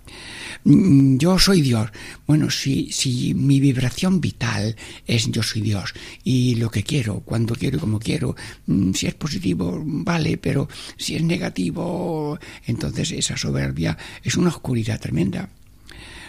Mm, 0.65 1.19
yo 1.19 1.39
soy 1.39 1.61
Dios. 1.61 1.91
Bueno, 2.27 2.51
si, 2.51 2.91
si 2.93 3.35
mi 3.35 3.61
vibración 3.61 4.21
vital 4.21 4.77
es 5.07 5.31
yo 5.31 5.43
soy 5.43 5.63
Dios 5.63 5.95
y 6.25 6.55
lo 6.55 6.71
que 6.71 6.83
quiero, 6.83 7.21
cuando 7.21 7.55
quiero 7.55 7.79
y 7.79 7.81
como 7.81 7.99
quiero, 7.99 8.37
mm, 8.67 8.93
si 8.93 9.07
es 9.07 9.15
positivo, 9.15 9.83
vale, 9.85 10.39
pero 10.39 10.69
si 10.97 11.17
es 11.17 11.23
negativo, 11.23 12.39
entonces 12.67 13.13
esa 13.13 13.37
soberbia 13.37 13.97
es 14.23 14.37
una 14.37 14.51
oscuridad 14.51 15.01
tremenda. 15.01 15.49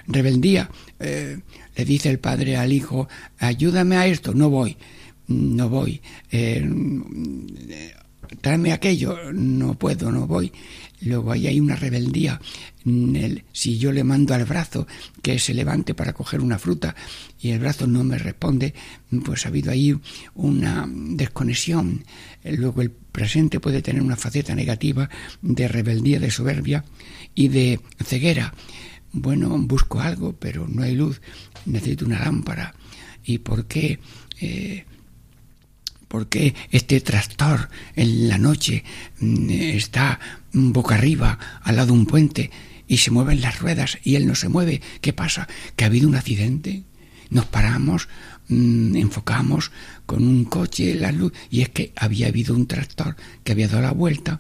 Rebeldía, 0.07 0.69
eh, 0.99 1.37
le 1.79 1.85
dice 1.85 2.09
el 2.09 2.19
padre 2.19 2.57
al 2.57 2.73
hijo, 2.73 3.07
ayúdame 3.37 3.95
a 3.95 4.05
esto, 4.05 4.33
no 4.33 4.49
voy, 4.49 4.75
no 5.29 5.69
voy. 5.69 6.01
Eh, 6.29 6.69
tráeme 8.41 8.73
aquello, 8.73 9.31
no 9.31 9.75
puedo, 9.75 10.11
no 10.11 10.27
voy. 10.27 10.51
Luego 10.99 11.31
ahí 11.31 11.47
hay 11.47 11.61
una 11.61 11.77
rebeldía. 11.77 12.41
si 13.53 13.77
yo 13.77 13.93
le 13.93 14.03
mando 14.03 14.33
al 14.33 14.43
brazo 14.43 14.87
que 15.21 15.39
se 15.39 15.53
levante 15.53 15.93
para 15.93 16.11
coger 16.11 16.41
una 16.41 16.59
fruta 16.59 16.97
y 17.39 17.51
el 17.51 17.59
brazo 17.59 17.87
no 17.87 18.03
me 18.03 18.17
responde, 18.17 18.73
pues 19.23 19.45
ha 19.45 19.47
habido 19.47 19.71
ahí 19.71 19.97
una 20.35 20.85
desconexión. 20.85 22.03
Luego 22.43 22.81
el 22.81 22.91
presente 22.91 23.61
puede 23.61 23.81
tener 23.81 24.01
una 24.01 24.17
faceta 24.17 24.53
negativa 24.53 25.09
de 25.41 25.69
rebeldía, 25.69 26.19
de 26.19 26.29
soberbia 26.29 26.83
y 27.35 27.47
de 27.47 27.79
ceguera. 28.03 28.53
Bueno, 29.11 29.57
busco 29.57 29.99
algo, 29.99 30.33
pero 30.33 30.67
no 30.67 30.83
hay 30.83 30.95
luz, 30.95 31.21
necesito 31.65 32.05
una 32.05 32.19
lámpara. 32.19 32.75
¿Y 33.23 33.39
por 33.39 33.65
qué? 33.65 33.99
Eh, 34.39 34.85
¿Por 36.07 36.27
qué 36.27 36.55
este 36.71 37.01
tractor 37.01 37.69
en 37.95 38.27
la 38.27 38.37
noche 38.37 38.83
mm, 39.19 39.49
está 39.51 40.19
boca 40.51 40.95
arriba 40.95 41.37
al 41.61 41.75
lado 41.75 41.87
de 41.87 41.93
un 41.93 42.05
puente 42.07 42.49
y 42.87 42.97
se 42.97 43.11
mueven 43.11 43.41
las 43.41 43.59
ruedas 43.59 43.99
y 44.03 44.15
él 44.15 44.25
no 44.25 44.35
se 44.35 44.49
mueve? 44.49 44.81
¿Qué 45.01 45.13
pasa? 45.13 45.47
¿Que 45.75 45.83
ha 45.83 45.87
habido 45.87 46.07
un 46.07 46.15
accidente? 46.15 46.83
Nos 47.29 47.45
paramos, 47.45 48.07
mm, 48.47 48.95
enfocamos 48.95 49.71
con 50.07 50.27
un 50.27 50.45
coche 50.45 50.95
la 50.95 51.11
luz 51.11 51.31
y 51.51 51.61
es 51.61 51.69
que 51.69 51.93
había 51.95 52.27
habido 52.27 52.55
un 52.55 52.65
tractor 52.65 53.15
que 53.43 53.51
había 53.51 53.67
dado 53.67 53.83
la 53.83 53.91
vuelta 53.91 54.39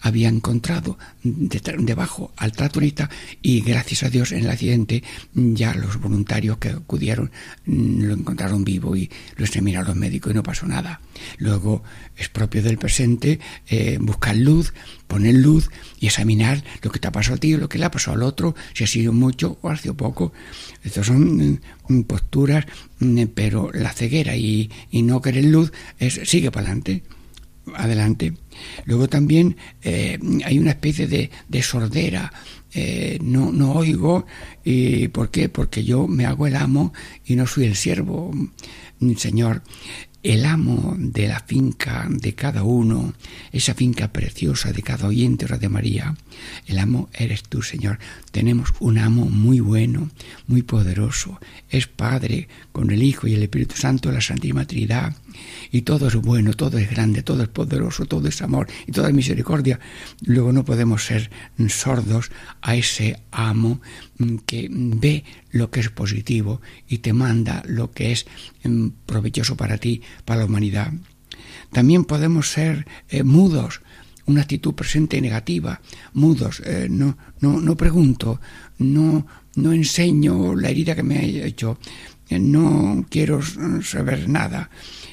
había 0.00 0.28
encontrado 0.28 0.98
debajo 1.22 2.32
al 2.36 2.52
tractorista 2.52 3.10
y 3.42 3.60
gracias 3.60 4.04
a 4.04 4.10
Dios 4.10 4.32
en 4.32 4.44
el 4.44 4.50
accidente 4.50 5.02
ya 5.34 5.74
los 5.74 6.00
voluntarios 6.00 6.58
que 6.58 6.70
acudieron 6.70 7.30
mm, 7.66 8.02
lo 8.02 8.14
encontraron 8.14 8.64
vivo 8.64 8.96
y 8.96 9.10
lo 9.36 9.44
examinaron 9.44 9.88
los 9.88 9.96
médicos 9.96 10.32
y 10.32 10.34
no 10.34 10.42
pasó 10.42 10.66
nada. 10.66 11.00
Luego 11.38 11.82
es 12.16 12.28
propio 12.28 12.62
del 12.62 12.78
presente 12.78 13.40
eh, 13.68 13.98
buscar 14.00 14.36
luz, 14.36 14.72
poner 15.06 15.34
luz 15.34 15.70
y 16.00 16.06
examinar 16.06 16.62
lo 16.82 16.90
que 16.90 16.98
te 16.98 17.08
ha 17.08 17.12
pasado 17.12 17.36
a 17.36 17.40
ti, 17.40 17.56
lo 17.56 17.68
que 17.68 17.78
le 17.78 17.84
ha 17.84 17.90
pasado 17.90 18.16
al 18.16 18.22
otro, 18.22 18.54
si 18.74 18.84
ha 18.84 18.86
sido 18.86 19.12
mucho 19.12 19.58
o 19.62 19.70
ha 19.70 19.76
sido 19.76 19.96
poco. 19.96 20.32
Estas 20.84 21.06
son 21.06 21.60
mm, 21.88 22.02
posturas, 22.04 22.66
mm, 23.00 23.24
pero 23.34 23.70
la 23.72 23.92
ceguera 23.92 24.36
y, 24.36 24.70
y 24.90 25.02
no 25.02 25.20
querer 25.20 25.44
luz 25.44 25.72
es 25.98 26.20
sigue 26.24 26.50
para 26.50 26.66
adelante 26.66 27.02
adelante. 27.76 28.34
Luego 28.84 29.08
también 29.08 29.56
eh, 29.82 30.18
hay 30.44 30.58
una 30.58 30.70
especie 30.70 31.06
de, 31.06 31.30
de 31.48 31.62
sordera. 31.62 32.32
Eh, 32.72 33.18
no, 33.22 33.52
no 33.52 33.72
oigo. 33.72 34.26
¿Y 34.64 35.08
por 35.08 35.30
qué? 35.30 35.48
Porque 35.48 35.84
yo 35.84 36.06
me 36.06 36.26
hago 36.26 36.46
el 36.46 36.56
amo 36.56 36.92
y 37.24 37.36
no 37.36 37.46
soy 37.46 37.64
el 37.64 37.76
siervo. 37.76 38.32
Señor, 39.16 39.62
el 40.22 40.44
amo 40.44 40.96
de 40.98 41.28
la 41.28 41.40
finca 41.40 42.06
de 42.10 42.34
cada 42.34 42.64
uno, 42.64 43.14
esa 43.52 43.74
finca 43.74 44.12
preciosa 44.12 44.72
de 44.72 44.82
cada 44.82 45.06
oyente 45.06 45.46
de 45.46 45.68
María, 45.68 46.16
el 46.66 46.78
amo 46.78 47.08
eres 47.14 47.44
tú, 47.44 47.62
Señor. 47.62 47.98
Tenemos 48.32 48.74
un 48.80 48.98
amo 48.98 49.26
muy 49.26 49.60
bueno, 49.60 50.10
muy 50.46 50.62
poderoso. 50.62 51.38
Es 51.70 51.86
Padre 51.86 52.48
con 52.72 52.90
el 52.90 53.02
Hijo 53.02 53.26
y 53.28 53.34
el 53.34 53.44
Espíritu 53.44 53.76
Santo, 53.76 54.10
la 54.10 54.20
Santísima 54.20 54.66
Trinidad 54.66 55.16
y 55.70 55.82
todo 55.82 56.08
es 56.08 56.16
bueno, 56.16 56.54
todo 56.54 56.78
es 56.78 56.90
grande, 56.90 57.22
todo 57.22 57.42
es 57.42 57.48
poderoso, 57.48 58.06
todo 58.06 58.28
es 58.28 58.42
amor 58.42 58.68
y 58.86 58.92
toda 58.92 59.08
es 59.08 59.14
misericordia, 59.14 59.80
luego 60.24 60.52
no 60.52 60.64
podemos 60.64 61.04
ser 61.04 61.30
sordos 61.68 62.30
a 62.60 62.74
ese 62.74 63.20
amo 63.30 63.80
que 64.46 64.68
ve 64.70 65.24
lo 65.50 65.70
que 65.70 65.80
es 65.80 65.90
positivo 65.90 66.60
y 66.88 66.98
te 66.98 67.12
manda 67.12 67.62
lo 67.66 67.92
que 67.92 68.12
es 68.12 68.26
mm, 68.64 68.88
provechoso 69.06 69.56
para 69.56 69.78
ti, 69.78 70.02
para 70.24 70.40
la 70.40 70.46
humanidad. 70.46 70.92
También 71.72 72.04
podemos 72.04 72.50
ser 72.50 72.86
eh, 73.08 73.22
mudos, 73.22 73.80
una 74.26 74.42
actitud 74.42 74.74
presente 74.74 75.20
negativa, 75.20 75.80
mudos, 76.12 76.60
eh, 76.64 76.88
no, 76.90 77.16
no, 77.40 77.60
no 77.60 77.76
pregunto, 77.76 78.40
no, 78.78 79.26
no 79.56 79.72
enseño 79.72 80.54
la 80.54 80.70
herida 80.70 80.94
que 80.94 81.02
me 81.02 81.18
ha 81.18 81.22
hecho, 81.22 81.78
no 82.30 83.06
quiero 83.08 83.40
saber 83.82 84.28
nada. 84.28 84.70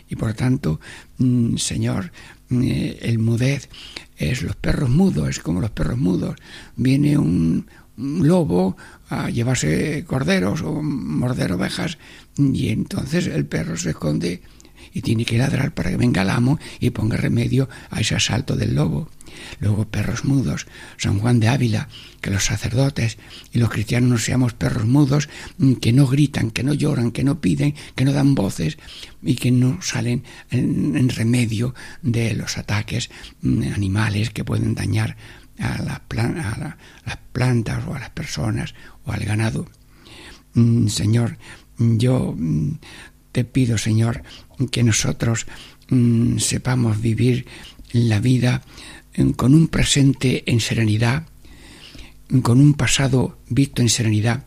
Y 0.09 0.15
por 0.15 0.33
tanto, 0.33 0.79
mm, 1.17 1.57
Señor, 1.57 2.11
eh, 2.51 2.99
el 3.01 3.19
mudez 3.19 3.69
es 4.17 4.43
los 4.43 4.55
perros 4.55 4.89
mudos, 4.89 5.29
es 5.29 5.39
como 5.39 5.61
los 5.61 5.71
perros 5.71 5.97
mudos. 5.97 6.35
Viene 6.75 7.17
un, 7.17 7.67
lobo 7.97 8.75
a 9.09 9.29
llevarse 9.29 10.03
corderos 10.05 10.61
o 10.61 10.81
morder 10.81 11.53
ovejas 11.53 11.97
y 12.37 12.67
entonces 12.67 13.27
el 13.27 13.45
perro 13.45 13.77
se 13.77 13.91
esconde 13.91 14.41
y 14.95 15.01
tiene 15.01 15.25
que 15.25 15.37
ladrar 15.37 15.73
para 15.73 15.91
que 15.91 15.97
venga 15.97 16.21
el 16.21 16.29
amo 16.29 16.57
y 16.79 16.89
ponga 16.91 17.17
remedio 17.17 17.67
a 17.91 17.99
ese 17.99 18.15
asalto 18.15 18.55
del 18.55 18.75
lobo. 18.75 19.09
Luego 19.59 19.85
perros 19.85 20.23
mudos, 20.23 20.67
San 20.95 21.19
Juan 21.19 21.41
de 21.41 21.49
Ávila, 21.49 21.89
que 22.21 22.29
los 22.31 22.45
sacerdotes 22.45 23.17
y 23.51 23.59
los 23.59 23.69
cristianos 23.69 24.09
no 24.09 24.17
seamos 24.17 24.53
perros 24.53 24.85
mudos, 24.85 25.27
mm, 25.57 25.73
que 25.73 25.91
no 25.91 26.07
gritan, 26.07 26.49
que 26.49 26.63
no 26.63 26.73
lloran, 26.73 27.11
que 27.11 27.25
no 27.25 27.41
piden, 27.41 27.75
que 27.93 28.05
no 28.05 28.13
dan 28.13 28.35
voces 28.35 28.77
y 29.21 29.35
que 29.35 29.51
no 29.51 29.81
salen 29.81 30.23
en, 30.49 31.09
remedio 31.09 31.75
de 32.01 32.33
los 32.33 32.57
ataques 32.57 33.09
mm, 33.41 33.73
animales 33.73 34.29
que 34.29 34.45
pueden 34.45 34.75
dañar 34.75 35.17
a, 35.59 35.81
la 35.81 36.01
a 36.09 36.77
las 37.05 37.17
plantas 37.33 37.83
o 37.85 37.95
a 37.95 37.99
las 37.99 38.11
personas 38.11 38.73
o 39.03 39.11
al 39.11 39.25
ganado. 39.25 39.67
Mm, 40.53 40.87
Señor, 40.87 41.37
yo 41.77 42.33
te 43.35 43.43
pido, 43.43 43.77
Señor, 43.77 44.23
que 44.71 44.83
nosotros 44.83 45.45
mm, 45.89 46.37
sepamos 46.37 47.01
vivir 47.01 47.45
la 47.91 48.19
vida 48.19 48.63
mm, 49.17 49.31
con 49.31 49.53
un 49.53 49.67
presente 49.67 50.43
en 50.47 50.59
serenidad, 50.59 51.27
con 52.41 52.59
un 52.59 52.73
pasado 52.73 53.37
visto 53.49 53.81
en 53.81 53.89
serenidad 53.89 54.45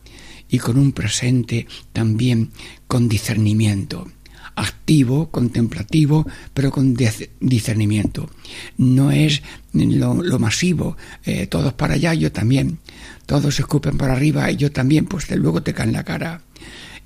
y 0.48 0.58
con 0.58 0.78
un 0.78 0.92
presente 0.92 1.66
también 1.92 2.50
con 2.86 3.08
discernimiento. 3.08 4.08
Activo, 4.56 5.30
contemplativo, 5.30 6.26
pero 6.52 6.72
con 6.72 6.96
discernimiento. 7.38 8.28
No 8.76 9.12
es 9.12 9.42
lo, 9.72 10.38
masivo, 10.40 10.96
eh, 11.24 11.46
todos 11.46 11.74
para 11.74 11.94
allá, 11.94 12.12
yo 12.14 12.32
también, 12.32 12.78
todos 13.26 13.60
escupen 13.60 13.96
para 13.96 14.14
arriba 14.14 14.50
y 14.50 14.56
yo 14.56 14.72
también, 14.72 15.06
pues 15.06 15.30
luego 15.30 15.62
te 15.62 15.74
caen 15.74 15.92
la 15.92 16.02
cara 16.02 16.42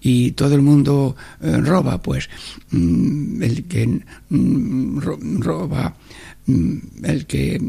y 0.03 0.33
todo 0.33 0.55
el 0.55 0.63
mundo 0.63 1.17
eh, 1.41 1.59
roba, 1.59 2.03
pues 2.03 2.29
mm, 2.71 3.43
el 3.43 3.65
que 3.65 4.01
mm, 4.29 4.99
roba, 5.41 5.97
mm, 6.47 6.77
el 7.05 7.27
que 7.27 7.61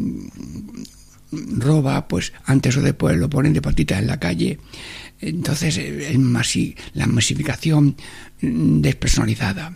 roba, 1.31 2.07
pues 2.07 2.33
antes 2.45 2.75
o 2.77 2.81
después 2.81 3.17
lo 3.17 3.29
ponen 3.29 3.53
de 3.53 3.61
patitas 3.61 3.99
en 3.99 4.07
la 4.07 4.19
calle. 4.19 4.59
Entonces, 5.21 5.77
el 5.77 6.19
la 6.93 7.07
masificación 7.07 7.95
despersonalizada. 8.41 9.73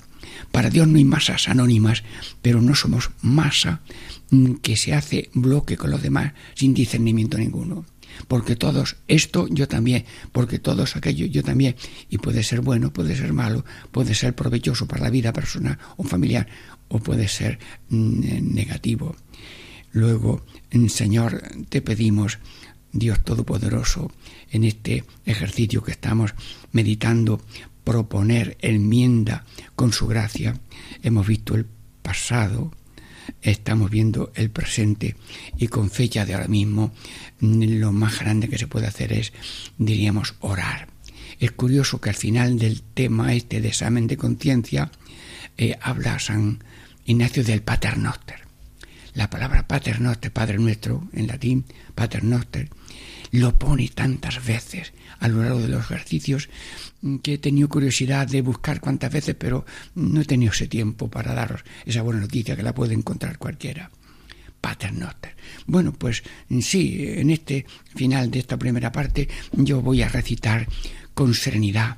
Para 0.52 0.70
Dios 0.70 0.88
no 0.88 0.98
hay 0.98 1.06
masas 1.06 1.48
anónimas, 1.48 2.04
pero 2.42 2.62
no 2.62 2.76
somos 2.76 3.12
masa 3.22 3.82
que 4.62 4.76
se 4.76 4.94
hace 4.94 5.30
bloque 5.34 5.78
con 5.78 5.92
los 5.92 6.02
demás 6.02 6.34
sin 6.54 6.74
discernimiento 6.74 7.38
ninguno 7.38 7.86
porque 8.28 8.56
todos 8.56 8.98
esto 9.08 9.48
yo 9.50 9.68
también, 9.68 10.06
porque 10.32 10.60
todos 10.60 10.96
aquello 10.96 11.26
yo 11.26 11.44
también, 11.44 11.76
y 12.10 12.18
puede 12.18 12.44
ser 12.44 12.62
bueno, 12.62 12.92
puede 12.92 13.16
ser 13.16 13.34
malo, 13.34 13.66
puede 13.92 14.14
ser 14.16 14.36
provechoso 14.36 14.88
para 14.88 15.04
la 15.04 15.10
vida 15.10 15.34
personal 15.34 15.78
o 15.98 16.04
familiar, 16.04 16.48
o 16.88 17.00
puede 17.00 17.28
ser 17.28 17.60
mm, 17.90 18.54
negativo. 18.54 19.16
Luego, 19.92 20.44
mm, 20.72 20.88
Señor, 20.88 21.42
te 21.70 21.82
pedimos, 21.82 22.40
Dios 22.92 23.24
Todopoderoso, 23.24 24.12
en 24.50 24.64
este 24.64 25.04
ejercicio 25.26 25.84
que 25.84 25.92
estamos 25.92 26.34
meditando, 26.72 27.42
proponer 27.84 28.58
enmienda 28.62 29.46
con 29.76 29.94
su 29.94 30.08
gracia. 30.08 30.60
Hemos 31.04 31.28
visto 31.28 31.56
el 31.56 31.66
pasado, 32.02 32.72
estamos 33.42 33.90
viendo 33.90 34.32
el 34.36 34.50
presente 34.50 35.16
y 35.58 35.68
con 35.68 35.90
fecha 35.90 36.26
de 36.26 36.34
ahora 36.34 36.48
mismo 36.48 36.94
lo 37.40 37.92
más 37.92 38.20
grande 38.20 38.50
que 38.50 38.58
se 38.58 38.68
puede 38.68 38.88
hacer 38.88 39.14
es, 39.14 39.34
diríamos, 39.78 40.36
orar. 40.40 40.90
Es 41.40 41.52
curioso 41.52 42.02
que 42.02 42.10
al 42.10 42.16
final 42.16 42.58
del 42.58 42.82
tema 42.82 43.34
este 43.34 43.62
de 43.62 43.68
examen 43.68 44.08
de 44.08 44.18
conciencia 44.18 44.92
eh, 45.58 45.78
habla 45.82 46.20
San 46.20 46.64
Ignacio 47.06 47.44
del 47.44 47.62
paternoster. 47.62 48.48
La 49.14 49.30
palabra 49.30 49.68
paternoster, 49.68 50.32
Padre 50.32 50.58
Nuestro, 50.58 51.08
en 51.14 51.28
latín, 51.28 51.66
paternoster, 51.96 52.70
lo 53.32 53.58
pone 53.58 53.88
tantas 53.90 54.46
veces 54.46 54.94
a 55.20 55.28
lo 55.28 55.42
largo 55.42 55.62
de 55.62 55.68
los 55.68 55.82
ejercicios 55.82 56.50
que 57.22 57.36
he 57.36 57.38
tenido 57.38 57.70
curiosidad 57.70 58.28
de 58.28 58.42
buscar 58.42 58.80
cuántas 58.80 59.12
veces, 59.12 59.36
pero 59.38 59.66
no 59.96 60.22
he 60.22 60.26
tenido 60.26 60.52
ese 60.52 60.68
tiempo 60.68 61.10
para 61.10 61.34
daros 61.34 61.64
esa 61.86 62.02
buena 62.02 62.22
noticia 62.22 62.56
que 62.56 62.64
la 62.64 62.74
puede 62.74 62.94
encontrar 62.94 63.38
cualquiera. 63.38 63.92
Paternoster. 64.60 65.36
Bueno, 65.68 65.94
pues 65.94 66.24
sí, 66.62 66.98
en 67.00 67.30
este 67.30 67.66
final 67.96 68.32
de 68.32 68.40
esta 68.40 68.58
primera 68.58 68.92
parte 68.92 69.30
yo 69.52 69.82
voy 69.82 70.02
a 70.02 70.10
recitar 70.10 70.68
con 71.14 71.34
serenidad 71.34 71.98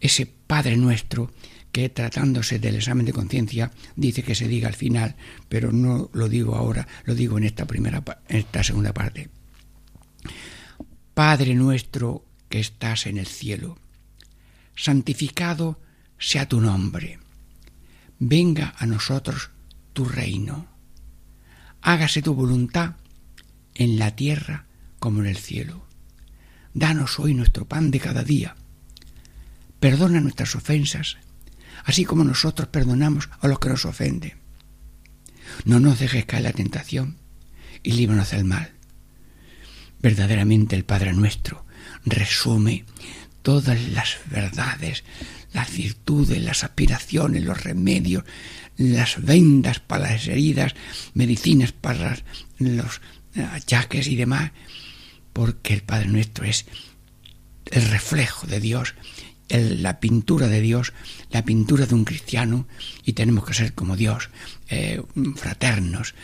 ese 0.00 0.26
Padre 0.26 0.76
nuestro 0.76 1.32
que 1.72 1.88
tratándose 1.88 2.58
del 2.58 2.76
examen 2.76 3.04
de 3.04 3.12
conciencia 3.12 3.70
dice 3.96 4.22
que 4.22 4.34
se 4.34 4.48
diga 4.48 4.68
al 4.68 4.74
final, 4.74 5.16
pero 5.48 5.72
no 5.72 6.08
lo 6.14 6.28
digo 6.28 6.54
ahora, 6.54 6.86
lo 7.04 7.14
digo 7.14 7.36
en 7.36 7.44
esta 7.44 7.66
primera 7.66 8.02
en 8.28 8.38
esta 8.38 8.62
segunda 8.62 8.94
parte. 8.94 9.28
Padre 11.16 11.54
nuestro 11.54 12.26
que 12.50 12.60
estás 12.60 13.06
en 13.06 13.16
el 13.16 13.26
cielo, 13.26 13.78
santificado 14.74 15.80
sea 16.18 16.46
tu 16.46 16.60
nombre. 16.60 17.18
Venga 18.18 18.74
a 18.76 18.84
nosotros 18.84 19.48
tu 19.94 20.04
reino. 20.04 20.66
Hágase 21.80 22.20
tu 22.20 22.34
voluntad 22.34 22.96
en 23.74 23.98
la 23.98 24.14
tierra 24.14 24.66
como 24.98 25.20
en 25.20 25.28
el 25.28 25.38
cielo. 25.38 25.86
Danos 26.74 27.18
hoy 27.18 27.32
nuestro 27.32 27.66
pan 27.66 27.90
de 27.90 27.98
cada 27.98 28.22
día. 28.22 28.54
Perdona 29.80 30.20
nuestras 30.20 30.54
ofensas, 30.54 31.16
así 31.86 32.04
como 32.04 32.24
nosotros 32.24 32.68
perdonamos 32.68 33.30
a 33.40 33.48
los 33.48 33.58
que 33.58 33.70
nos 33.70 33.86
ofenden. 33.86 34.34
No 35.64 35.80
nos 35.80 35.98
dejes 35.98 36.26
caer 36.26 36.42
la 36.42 36.52
tentación 36.52 37.16
y 37.82 37.92
líbranos 37.92 38.32
del 38.32 38.44
mal. 38.44 38.75
Verdaderamente 40.00 40.76
el 40.76 40.84
Padre 40.84 41.12
nuestro 41.12 41.64
resume 42.04 42.84
todas 43.42 43.80
las 43.90 44.18
verdades, 44.26 45.04
las 45.52 45.74
virtudes, 45.76 46.42
las 46.42 46.64
aspiraciones, 46.64 47.44
los 47.44 47.62
remedios, 47.62 48.24
las 48.76 49.22
vendas 49.22 49.80
para 49.80 50.10
las 50.10 50.26
heridas, 50.26 50.74
medicinas 51.14 51.72
para 51.72 52.18
los 52.58 53.00
achaques 53.52 54.08
y 54.08 54.16
demás, 54.16 54.52
porque 55.32 55.74
el 55.74 55.82
Padre 55.82 56.08
nuestro 56.08 56.44
es 56.44 56.66
el 57.66 57.82
reflejo 57.88 58.46
de 58.46 58.60
Dios, 58.60 58.94
la 59.48 60.00
pintura 60.00 60.48
de 60.48 60.60
Dios, 60.60 60.92
la 61.30 61.44
pintura 61.44 61.86
de 61.86 61.94
un 61.94 62.04
cristiano, 62.04 62.66
y 63.04 63.12
tenemos 63.12 63.44
que 63.44 63.54
ser 63.54 63.74
como 63.74 63.96
Dios, 63.96 64.30
eh, 64.68 65.02
fraternos, 65.36 66.14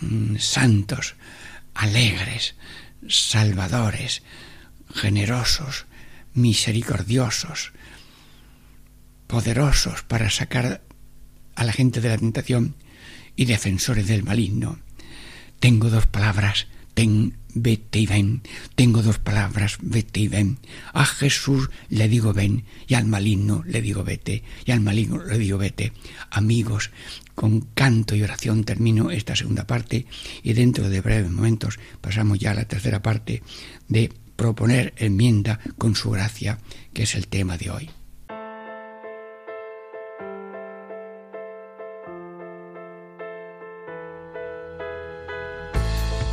mm, 0.00 0.36
santos, 0.36 1.14
alegres, 1.74 2.54
salvadores, 3.06 4.22
generosos, 4.94 5.86
misericordiosos, 6.34 7.72
poderosos 9.26 10.02
para 10.02 10.30
sacar 10.30 10.82
a 11.54 11.64
la 11.64 11.72
gente 11.72 12.00
de 12.00 12.08
la 12.08 12.18
tentación 12.18 12.74
y 13.36 13.44
defensores 13.44 14.06
del 14.06 14.22
maligno. 14.22 14.78
Tengo 15.60 15.90
dos 15.90 16.06
palabras, 16.06 16.66
ten, 16.94 17.36
vete 17.54 17.98
y 18.00 18.06
ven. 18.06 18.42
Tengo 18.74 19.02
dos 19.02 19.18
palabras, 19.18 19.78
vete 19.80 20.20
y 20.20 20.28
ven. 20.28 20.58
A 20.92 21.04
Jesús 21.04 21.70
le 21.88 22.08
digo 22.08 22.32
ven 22.32 22.64
y 22.86 22.94
al 22.94 23.06
maligno 23.06 23.62
le 23.66 23.82
digo 23.82 24.04
vete 24.04 24.44
y 24.64 24.72
al 24.72 24.80
maligno 24.80 25.24
le 25.24 25.38
digo 25.38 25.58
vete. 25.58 25.92
Amigos, 26.30 26.90
con 27.38 27.60
canto 27.60 28.16
y 28.16 28.24
oración 28.24 28.64
termino 28.64 29.12
esta 29.12 29.36
segunda 29.36 29.64
parte 29.64 30.06
y 30.42 30.54
dentro 30.54 30.88
de 30.88 31.00
breves 31.00 31.30
momentos 31.30 31.78
pasamos 32.00 32.40
ya 32.40 32.50
a 32.50 32.54
la 32.54 32.64
tercera 32.64 33.00
parte 33.00 33.44
de 33.86 34.12
proponer 34.34 34.92
enmienda 34.96 35.60
con 35.78 35.94
su 35.94 36.10
gracia, 36.10 36.58
que 36.92 37.04
es 37.04 37.14
el 37.14 37.28
tema 37.28 37.56
de 37.56 37.70
hoy. 37.70 37.90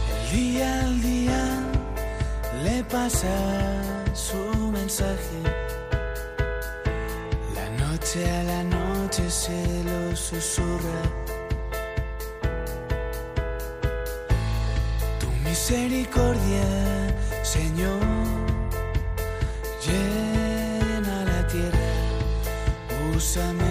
El 0.09 0.35
día 0.35 0.85
al 0.85 1.01
día 1.03 1.59
le 2.63 2.83
pasa 2.85 4.15
su 4.15 4.71
mensaje. 4.71 5.39
La 7.53 7.69
noche 7.85 8.27
a 8.27 8.43
la 8.43 8.63
noche 8.63 8.84
se 9.29 9.83
lo 9.83 10.15
susurra. 10.15 11.01
Misericordia, 15.43 16.67
Señor, 17.41 18.01
llena 19.85 21.23
la 21.23 21.47
tierra, 21.47 21.91
úsame 23.15 23.64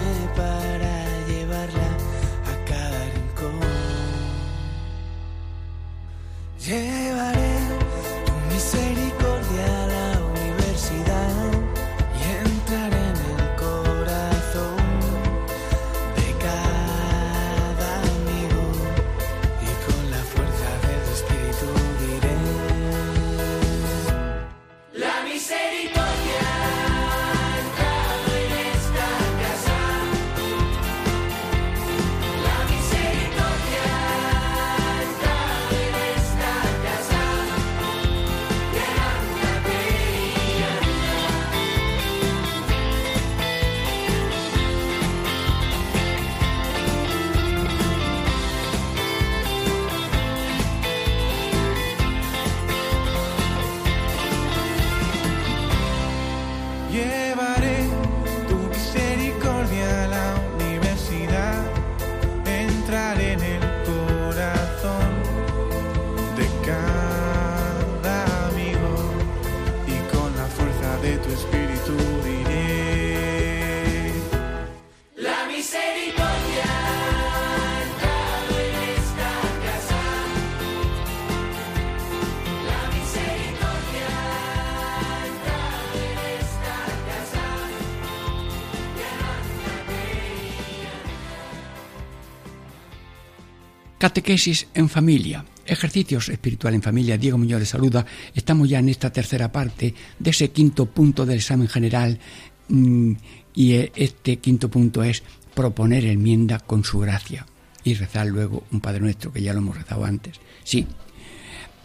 Catequesis 94.05 94.67
en 94.75 94.87
familia. 94.87 95.43
Ejercicios 95.65 96.29
espiritual 96.29 96.75
en 96.75 96.83
familia. 96.83 97.17
Diego 97.17 97.39
Muñoz 97.39 97.59
les 97.59 97.69
saluda. 97.69 98.05
Estamos 98.35 98.69
ya 98.69 98.77
en 98.77 98.89
esta 98.89 99.11
tercera 99.11 99.51
parte 99.51 99.95
de 100.19 100.29
ese 100.29 100.51
quinto 100.51 100.85
punto 100.85 101.25
del 101.25 101.37
examen 101.39 101.67
general. 101.67 102.19
mm, 102.67 103.13
Y 103.55 103.73
eh, 103.73 103.91
este 103.95 104.37
quinto 104.37 104.69
punto 104.69 105.01
es 105.01 105.23
proponer 105.55 106.05
enmienda 106.05 106.59
con 106.59 106.83
su 106.83 106.99
gracia. 106.99 107.47
Y 107.83 107.95
rezar 107.95 108.27
luego 108.27 108.65
un 108.71 108.79
Padre 108.79 108.99
Nuestro, 108.99 109.33
que 109.33 109.41
ya 109.41 109.53
lo 109.53 109.59
hemos 109.59 109.75
rezado 109.75 110.05
antes. 110.05 110.39
Sí. 110.63 110.85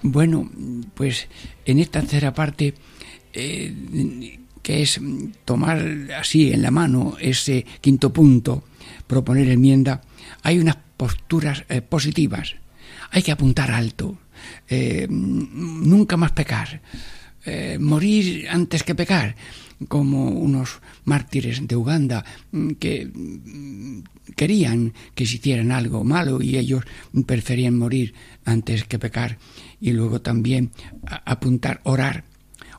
Bueno, 0.02 0.50
pues 0.92 1.26
en 1.64 1.78
esta 1.78 2.02
tercera 2.02 2.34
parte, 2.34 2.74
eh, 3.32 4.38
que 4.60 4.82
es 4.82 5.00
tomar 5.46 5.80
así 6.20 6.52
en 6.52 6.60
la 6.60 6.70
mano 6.70 7.16
ese 7.18 7.64
quinto 7.80 8.12
punto, 8.12 8.64
proponer 9.06 9.48
enmienda, 9.48 10.02
hay 10.42 10.58
unas 10.58 10.76
posturas 11.00 11.64
eh, 11.70 11.80
positivas. 11.80 12.56
Hay 13.10 13.22
que 13.22 13.32
apuntar 13.32 13.70
alto, 13.70 14.18
eh, 14.68 15.06
nunca 15.08 16.18
más 16.18 16.32
pecar, 16.32 16.82
eh, 17.46 17.78
morir 17.80 18.46
antes 18.50 18.82
que 18.82 18.94
pecar, 18.94 19.34
como 19.88 20.28
unos 20.28 20.82
mártires 21.04 21.66
de 21.66 21.74
Uganda 21.74 22.22
mm, 22.52 22.72
que 22.72 23.06
mm, 23.06 24.02
querían 24.36 24.92
que 25.14 25.24
se 25.24 25.36
hicieran 25.36 25.72
algo 25.72 26.04
malo 26.04 26.42
y 26.42 26.58
ellos 26.58 26.84
preferían 27.24 27.78
morir 27.78 28.12
antes 28.44 28.84
que 28.84 28.98
pecar. 28.98 29.38
Y 29.80 29.92
luego 29.92 30.20
también 30.20 30.70
apuntar, 31.24 31.80
orar, 31.84 32.24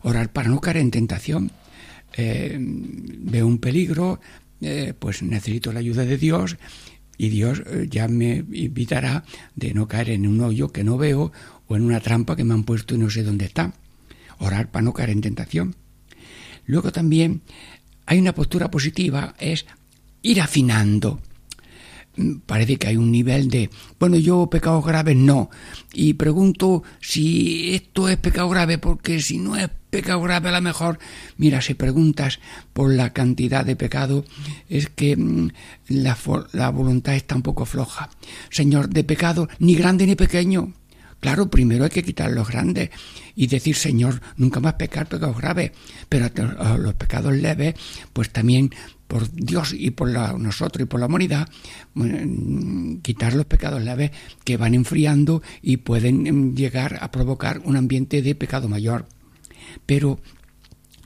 orar 0.04 0.32
para 0.32 0.50
no 0.50 0.62
caer 0.62 0.78
en 0.78 0.92
tentación. 0.92 1.52
Veo 2.16 3.48
un 3.48 3.58
peligro, 3.58 4.20
pues 5.00 5.24
necesito 5.24 5.74
la 5.74 5.80
ayuda 5.80 6.06
de 6.06 6.18
Dios 6.18 6.58
y 7.22 7.30
Dios 7.30 7.62
eh, 7.68 7.86
ya 7.88 8.08
me 8.08 8.44
invitará 8.52 9.24
de 9.56 9.76
no 9.76 9.88
caer 9.88 10.10
en 10.10 10.26
un 10.26 10.42
hoyo 10.42 10.72
que 10.72 10.84
no 10.84 10.98
veo 10.98 11.32
o 11.68 11.76
en 11.76 11.84
una 11.84 12.00
trampa 12.00 12.36
que 12.36 12.44
me 12.44 12.56
han 12.56 12.64
puesto 12.64 12.96
y 12.96 12.98
no 12.98 13.12
sé 13.12 13.22
dónde 13.22 13.46
está. 13.46 13.76
Orar 14.40 14.72
para 14.72 14.82
no 14.82 14.92
caer 14.92 15.12
en 15.12 15.22
tentación. 15.22 15.76
Luego 16.66 16.92
también 16.92 17.42
hay 18.08 18.18
una 18.18 18.34
postura 18.34 18.72
positiva, 18.72 19.36
es 19.38 19.68
ir 20.24 20.42
afinando. 20.42 21.22
Mm, 22.16 22.38
Parece 22.48 22.78
que 22.78 22.88
hay 22.88 22.98
un 22.98 23.12
nivel 23.12 23.52
de, 23.52 23.70
bueno, 24.00 24.18
yo 24.18 24.50
pecados 24.50 24.84
graves 24.84 25.16
no. 25.16 25.52
Y 25.94 26.16
pregunto 26.16 26.82
si 27.02 27.76
esto 27.76 28.10
es 28.10 28.18
pecado 28.18 28.50
grave, 28.50 28.80
porque 28.80 29.22
si 29.22 29.38
no 29.38 29.56
es 29.56 29.70
pecado 29.92 30.22
grave 30.22 30.50
a 30.50 30.54
lo 30.54 30.62
mejor, 30.62 30.98
mira, 31.38 31.62
si 31.62 31.76
preguntas 31.76 32.40
por 32.74 32.92
la 32.92 33.14
cantidad 33.14 33.64
de 33.66 33.76
pecado, 33.76 34.26
es 34.70 34.90
que 34.90 35.16
mm, 35.16 35.50
la, 35.90 36.18
la 36.54 36.70
voluntad 36.72 37.14
está 37.16 37.36
un 37.36 37.44
poco 37.44 37.66
floja. 37.66 38.10
Señor, 38.50 38.90
de 38.90 39.04
pecado 39.04 39.48
ni 39.60 39.76
grande 39.76 40.08
ni 40.08 40.16
pequeño. 40.16 40.74
Claro, 41.20 41.52
primero 41.52 41.84
hay 41.84 41.92
que 41.92 42.02
quitar 42.02 42.32
los 42.32 42.48
grandes 42.48 42.90
y 43.36 43.46
decir, 43.46 43.76
Señor, 43.76 44.22
nunca 44.38 44.60
más 44.60 44.74
pecar 44.74 45.08
pecados 45.08 45.38
graves, 45.38 45.72
pero 46.10 46.28
los 46.80 46.96
pecados 46.96 47.36
leves, 47.36 47.76
pues 48.12 48.32
también 48.32 48.72
por 49.08 49.30
Dios 49.32 49.72
y 49.78 49.92
por 49.92 50.10
la- 50.10 50.34
nosotros 50.34 50.82
y 50.84 50.86
por 50.88 51.00
la 51.00 51.06
humanidad, 51.06 51.48
mm, 51.94 52.98
quitar 53.04 53.34
los 53.36 53.46
pecados 53.46 53.84
leves 53.84 54.10
que 54.44 54.58
van 54.58 54.74
enfriando 54.74 55.44
y 55.62 55.78
pueden 55.78 56.24
mm, 56.24 56.56
llegar 56.56 56.98
a 57.02 57.12
provocar 57.12 57.62
un 57.66 57.76
ambiente 57.78 58.22
de 58.24 58.34
pecado 58.34 58.68
mayor. 58.68 59.06
Pero 59.86 60.20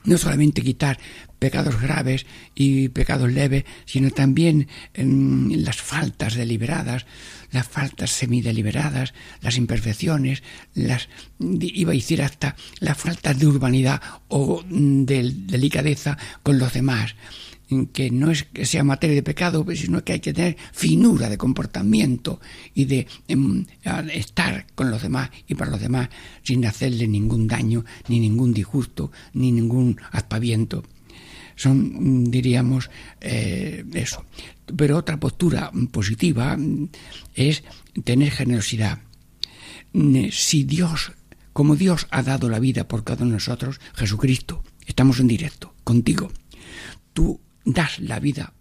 no 0.04 0.18
solamente 0.18 0.62
quitar 0.62 0.98
pecados 1.38 1.80
graves 1.80 2.26
y 2.54 2.88
pecados 2.88 3.30
leves, 3.30 3.64
sino 3.84 4.10
también 4.10 4.68
em, 4.94 5.50
las 5.50 5.76
faltas 5.76 6.34
deliberadas, 6.34 7.06
las 7.50 7.66
faltas 7.66 8.10
semideliberadas, 8.10 9.12
las 9.42 9.56
imperfecciones, 9.56 10.42
las 10.74 11.08
iba 11.38 11.92
a 11.92 11.94
decir 11.94 12.22
hasta 12.22 12.56
las 12.80 12.96
faltas 12.96 13.38
de 13.38 13.46
urbanidad 13.46 14.00
o 14.28 14.62
mm, 14.66 15.04
de 15.04 15.32
delicadeza 15.34 16.16
con 16.42 16.58
los 16.58 16.72
demás 16.72 17.14
que 17.92 18.10
no 18.10 18.30
es 18.30 18.44
que 18.44 18.64
sea 18.64 18.84
materia 18.84 19.16
de 19.16 19.22
pecado, 19.22 19.64
pues, 19.64 19.80
sino 19.80 20.04
que 20.04 20.12
hay 20.14 20.20
que 20.20 20.32
tener 20.32 20.56
finura 20.72 21.28
de 21.28 21.36
comportamiento 21.38 22.40
y 22.74 22.84
de 22.84 23.06
em, 23.28 23.64
a- 23.84 24.00
estar 24.00 24.66
con 24.74 24.90
los 24.90 25.02
demás 25.02 25.30
y 25.48 25.54
para 25.56 25.70
los 25.72 25.80
demás 25.80 26.08
sin 26.42 26.64
hacerle 26.64 27.08
ningún 27.08 27.48
daño, 27.48 27.84
ni 28.08 28.20
ningún 28.20 28.52
disgusto, 28.54 29.10
ni 29.34 29.50
ningún 29.50 29.98
aspaviento. 30.12 30.84
Son, 31.56 31.78
mm, 32.24 32.30
diríamos, 32.30 32.90
eh, 33.20 33.84
eso. 33.94 34.24
Pero 34.76 34.98
otra 34.98 35.18
postura 35.18 35.70
positiva 35.90 36.56
mm, 36.56 36.88
es 37.34 37.64
tener 38.04 38.30
generosidad. 38.30 39.00
Mm, 39.92 40.26
Si 40.30 40.64
Dios, 40.64 41.12
como 41.52 41.74
Dios 41.74 42.06
ha 42.10 42.22
dado 42.22 42.48
la 42.48 42.58
vida 42.60 42.86
por 42.86 43.02
cada 43.04 43.22
uno 43.22 43.30
de 43.32 43.36
nosotros, 43.38 43.80
Jesucristo, 43.94 44.62
estamos 44.86 45.18
en 45.18 45.26
directo 45.28 45.74
contigo, 45.82 46.30
tú 47.14 47.40
das 47.66 47.98
la 47.98 48.18
vida 48.20 48.54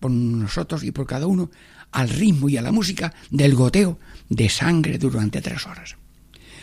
por 0.00 0.10
nosotros 0.10 0.82
y 0.84 0.92
por 0.92 1.06
cada 1.06 1.26
uno 1.26 1.50
al 1.92 2.08
ritmo 2.08 2.48
y 2.48 2.56
a 2.56 2.62
la 2.62 2.72
música 2.72 3.12
del 3.30 3.54
goteo 3.54 3.98
de 4.28 4.48
sangre 4.48 4.98
durante 4.98 5.42
tres 5.42 5.66
horas. 5.66 5.96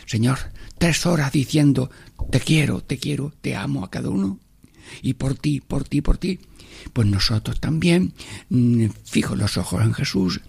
Señor, 0.05 0.39
tres 0.77 1.05
horas 1.05 1.31
diciendo, 1.31 1.89
te 2.31 2.39
quiero, 2.39 2.81
te 2.81 2.97
quiero, 2.97 3.33
te 3.41 3.55
amo 3.55 3.83
a 3.83 3.91
cada 3.91 4.09
uno. 4.09 4.39
Y 5.01 5.13
por 5.13 5.35
ti, 5.35 5.61
por 5.61 5.85
ti, 5.85 6.01
por 6.01 6.17
ti. 6.17 6.39
Pues 6.91 7.07
nosotros 7.07 7.59
también, 7.59 8.13
mm, 8.49 8.87
fijo 9.05 9.35
los 9.35 9.57
ojos 9.57 9.81
en 9.81 9.93
Jesús, 9.93 10.41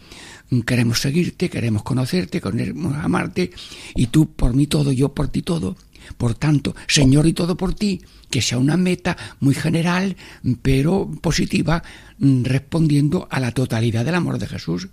queremos 0.66 1.00
seguirte, 1.00 1.48
queremos 1.48 1.82
conocerte, 1.82 2.40
queremos 2.40 2.94
amarte, 2.96 3.52
y 3.94 4.08
tú 4.08 4.32
por 4.34 4.54
mí 4.54 4.66
todo, 4.66 4.90
yo 4.92 5.14
por 5.14 5.28
ti 5.28 5.42
todo. 5.42 5.76
Por 6.16 6.34
tanto, 6.34 6.74
Señor, 6.86 7.26
y 7.26 7.32
todo 7.32 7.56
por 7.56 7.74
ti, 7.74 8.00
que 8.30 8.42
sea 8.42 8.58
una 8.58 8.76
meta 8.76 9.16
muy 9.40 9.54
general, 9.54 10.16
pero 10.62 11.10
positiva, 11.20 11.82
mm, 12.18 12.44
respondiendo 12.44 13.28
a 13.30 13.40
la 13.40 13.52
totalidad 13.52 14.04
del 14.04 14.14
amor 14.14 14.38
de 14.38 14.46
Jesús. 14.46 14.88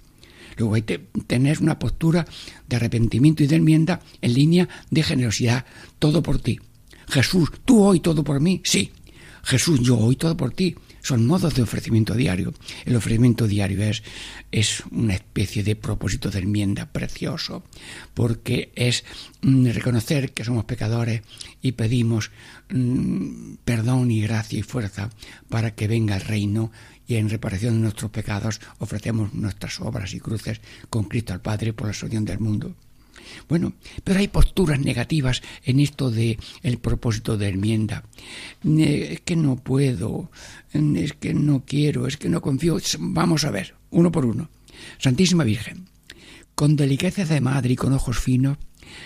Luego 0.58 0.76
hay 0.76 0.84
que 0.84 1.00
tener 1.28 1.62
una 1.62 1.80
postura 1.80 2.26
de 2.68 2.76
arrepentimiento 2.76 3.44
y 3.44 3.48
de 3.48 3.56
enmienda 3.56 4.02
en 4.22 4.34
línea 4.34 4.70
de 4.90 5.04
generosidad. 5.04 5.66
Todo 5.98 6.22
por 6.22 6.40
ti. 6.40 6.60
Jesús, 7.08 7.50
tú 7.66 7.84
hoy 7.84 8.00
todo 8.00 8.24
por 8.24 8.40
mí. 8.40 8.62
Sí. 8.64 8.92
Jesús, 9.44 9.80
yo 9.80 9.98
hoy 9.98 10.16
todo 10.16 10.38
por 10.38 10.52
ti 10.52 10.76
son 11.02 11.26
modos 11.26 11.56
de 11.56 11.62
ofrecimiento 11.62 12.14
diario. 12.14 12.54
El 12.86 12.96
ofrecimiento 12.96 13.48
diario 13.48 13.84
es, 13.84 14.04
es 14.52 14.84
una 14.92 15.14
especie 15.14 15.64
de 15.64 15.76
propósito 15.76 16.30
de 16.30 16.40
enmienda 16.40 16.92
precioso, 16.92 17.64
porque 18.14 18.72
es 18.76 19.04
mm, 19.42 19.68
reconocer 19.68 20.34
que 20.34 20.44
somos 20.44 20.66
pecadores 20.66 21.22
y 21.62 21.74
pedimos 21.74 22.32
mm, 22.70 23.56
perdón 23.66 24.12
y 24.12 24.22
gracia 24.22 24.60
y 24.60 24.64
fuerza 24.64 25.10
para 25.50 25.76
que 25.76 25.88
venga 25.88 26.16
el 26.16 26.22
reino 26.22 26.72
y 27.08 27.16
en 27.16 27.30
reparación 27.30 27.76
de 27.76 27.82
nuestros 27.82 28.12
pecados 28.12 28.62
ofrecemos 28.80 29.34
nuestras 29.34 29.82
obras 29.82 30.14
y 30.14 30.20
cruces 30.20 30.62
con 30.90 31.06
Cristo 31.06 31.34
al 31.34 31.42
Padre 31.42 31.74
por 31.74 31.88
la 31.88 31.94
salvación 31.94 32.26
del 32.26 32.40
mundo. 32.40 32.76
Bueno, 33.48 33.74
pero 34.04 34.20
hay 34.20 34.28
posturas 34.28 34.80
negativas 34.80 35.42
en 35.64 35.80
esto 35.80 36.12
de 36.12 36.38
el 36.64 36.78
propósito 36.78 37.38
de 37.38 37.50
enmienda. 37.50 38.04
Es 38.64 39.22
que 39.22 39.36
no 39.36 39.56
puedo, 39.58 40.32
es 40.74 41.14
que 41.14 41.34
no 41.34 41.64
quiero, 41.66 42.08
es 42.08 42.18
que 42.18 42.30
no 42.30 42.42
confío. 42.42 42.78
Vamos 43.00 43.44
a 43.44 43.52
ver, 43.52 43.76
uno 43.90 44.12
por 44.12 44.26
uno. 44.26 44.50
Santísima 44.98 45.44
Virgen, 45.44 45.88
con 46.56 46.76
delicadeza 46.76 47.34
de 47.34 47.42
madre 47.42 47.74
y 47.74 47.76
con 47.76 47.94
ojos 47.94 48.20
finos, 48.20 48.58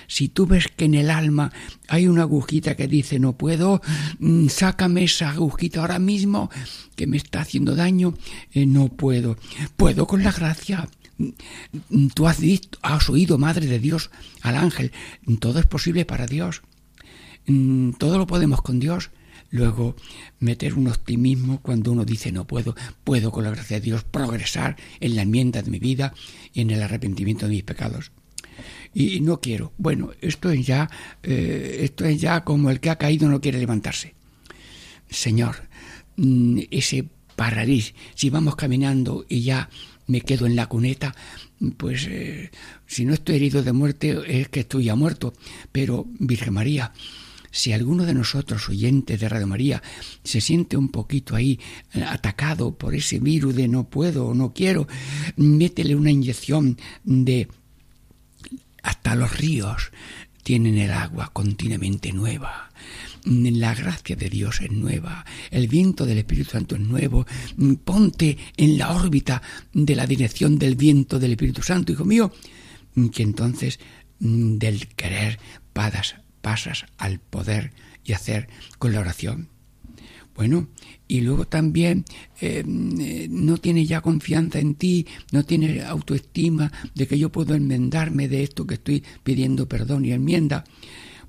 si 0.08 0.30
tú 0.30 0.46
ves 0.46 0.68
que 0.76 0.86
en 0.86 0.96
el 0.96 1.10
alma 1.10 1.52
hay 1.88 2.08
una 2.08 2.24
agujita 2.24 2.76
que 2.76 2.88
dice 2.88 3.20
no 3.20 3.34
puedo, 3.34 3.82
mm, 4.20 4.48
sácame 4.48 5.04
esa 5.04 5.32
agujita 5.32 5.82
ahora 5.82 6.00
mismo 6.00 6.50
que 6.96 7.08
me 7.08 7.18
está 7.18 7.42
haciendo 7.42 7.76
daño, 7.76 8.16
eh, 8.54 8.66
no 8.66 8.88
puedo. 8.90 9.38
Puedo 9.78 10.08
con 10.08 10.24
la 10.24 10.32
gracia 10.32 10.88
Tú 12.14 12.28
has, 12.28 12.40
visto, 12.40 12.78
has 12.82 13.10
oído, 13.10 13.38
Madre 13.38 13.68
de 13.68 13.80
Dios, 13.80 14.12
al 14.42 14.56
ángel. 14.56 14.92
Todo 15.40 15.60
es 15.60 15.66
posible 15.66 16.06
para 16.06 16.26
Dios. 16.26 16.62
Mm, 17.48 17.92
todo 17.92 18.18
lo 18.18 18.28
podemos 18.28 18.62
con 18.62 18.80
Dios. 18.80 19.12
Luego, 19.52 19.96
meter 20.40 20.74
un 20.74 20.88
optimismo 20.88 21.62
cuando 21.62 21.92
uno 21.92 22.04
dice 22.04 22.32
no 22.32 22.46
puedo, 22.46 22.76
puedo 23.04 23.32
con 23.32 23.44
la 23.44 23.52
gracia 23.52 23.80
de 23.80 23.86
Dios 23.86 24.04
progresar 24.04 24.76
en 25.00 25.16
la 25.16 25.22
enmienda 25.22 25.62
de 25.62 25.72
mi 25.72 25.80
vida 25.80 26.14
y 26.54 26.62
en 26.62 26.72
el 26.72 26.82
arrepentimiento 26.82 27.46
de 27.46 27.54
mis 27.54 27.64
pecados. 27.64 28.12
Y 28.94 29.20
no 29.22 29.40
quiero. 29.40 29.74
Bueno, 29.78 30.12
esto 30.22 30.50
es 30.50 30.66
ya, 30.66 30.90
eh, 31.24 31.80
esto 31.82 32.06
es 32.06 32.20
ya 32.20 32.44
como 32.44 32.70
el 32.70 32.80
que 32.80 32.90
ha 32.90 32.98
caído 32.98 33.30
no 33.30 33.42
quiere 33.42 33.60
levantarse. 33.60 34.16
Señor, 35.10 35.68
mm, 36.18 36.60
ese 36.72 37.06
paradís, 37.36 37.94
si 38.16 38.30
vamos 38.30 38.56
caminando 38.56 39.26
y 39.28 39.42
ya 39.42 39.70
me 40.08 40.22
quedo 40.22 40.46
en 40.46 40.56
la 40.56 40.68
cuneta, 40.68 41.16
pues 41.78 42.08
eh, 42.10 42.52
si 42.86 43.06
no 43.06 43.14
estoy 43.14 43.36
herido 43.36 43.64
de 43.64 43.74
muerte 43.74 44.18
es 44.28 44.50
que 44.50 44.62
estoy 44.62 44.86
ya 44.86 44.96
muerto. 44.96 45.34
Pero, 45.72 46.06
Virgen 46.20 46.54
María, 46.54 46.94
si 47.52 47.72
alguno 47.74 48.06
de 48.06 48.14
nosotros, 48.14 48.68
oyentes 48.70 49.20
de 49.20 49.30
Radio 49.30 49.48
María, 49.48 49.82
se 50.24 50.42
siente 50.42 50.78
un 50.78 50.90
poquito 50.90 51.36
ahí 51.36 51.60
eh, 51.94 52.04
atacado 52.04 52.78
por 52.78 52.94
ese 52.94 53.20
virus 53.20 53.56
de 53.56 53.68
no 53.68 53.90
puedo 53.90 54.28
o 54.28 54.34
no 54.34 54.54
quiero, 54.54 54.88
métele 55.38 55.96
una 55.96 56.12
inyección 56.12 56.78
de 57.04 57.48
hasta 58.84 59.16
los 59.16 59.36
ríos 59.38 59.92
tienen 60.44 60.78
el 60.78 60.92
agua 60.92 61.32
continuamente 61.34 62.12
nueva 62.14 62.70
la 63.26 63.74
gracia 63.74 64.16
de 64.16 64.30
Dios 64.30 64.62
es 64.62 64.72
nueva, 64.72 65.26
el 65.52 65.68
viento 65.68 66.06
del 66.06 66.20
Espíritu 66.20 66.52
Santo 66.52 66.76
es 66.76 66.82
nuevo, 66.82 67.26
ponte 67.84 68.38
en 68.56 68.78
la 68.78 68.92
órbita 68.92 69.42
de 69.74 69.96
la 69.96 70.06
dirección 70.06 70.58
del 70.60 70.76
viento 70.76 71.20
del 71.20 71.32
Espíritu 71.32 71.62
Santo, 71.62 71.92
hijo 71.92 72.06
mío, 72.06 72.32
que 73.12 73.24
entonces 73.24 73.80
mm, 74.20 74.58
del 74.58 74.88
querer 74.90 75.40
pasas, 75.74 76.16
pasas 76.42 76.86
al 76.98 77.20
poder 77.20 77.74
y 78.04 78.14
hacer 78.14 78.48
con 78.78 78.94
la 78.94 79.00
oración. 79.00 79.50
Bueno, 80.36 80.68
y 81.08 81.22
luego 81.22 81.48
también 81.48 82.04
eh, 82.42 82.64
no 82.66 83.58
tiene 83.58 83.86
ya 83.86 84.02
confianza 84.02 84.60
en 84.60 84.76
ti, 84.76 85.08
no 85.32 85.46
tiene 85.46 85.82
autoestima 85.82 86.72
de 86.94 87.08
que 87.08 87.18
yo 87.18 87.32
puedo 87.32 87.56
enmendarme 87.56 88.28
de 88.28 88.44
esto 88.44 88.68
que 88.68 88.74
estoy 88.74 89.04
pidiendo 89.24 89.70
perdón 89.70 90.04
y 90.04 90.12
enmienda. 90.12 90.66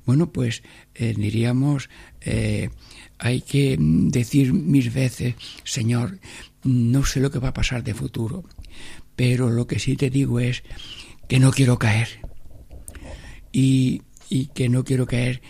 Bueno, 0.07 0.33
pues 0.33 0.63
eh, 0.95 1.15
diríamos, 1.17 1.91
eh, 2.21 2.71
hay 3.19 3.43
que 3.43 3.77
decir 3.79 4.53
mil 4.53 4.91
veces, 4.91 5.35
Señor, 5.65 6.21
no 6.63 7.05
sé 7.05 7.21
lo 7.21 7.31
que 7.31 7.41
va 7.41 7.49
a 7.49 7.55
pasar 7.55 7.83
de 7.83 7.93
futuro, 7.93 8.45
pero 9.17 9.51
lo 9.51 9.67
que 9.67 9.81
sí 9.81 9.97
te 9.97 10.09
digo 10.09 10.39
es 10.39 10.63
que 11.29 11.41
no 11.41 11.51
quiero 11.51 11.79
caer. 11.79 12.21
Y, 13.53 14.03
y 14.29 14.47
que 14.47 14.69
no 14.69 14.85
quiero 14.85 15.07
caer 15.07 15.43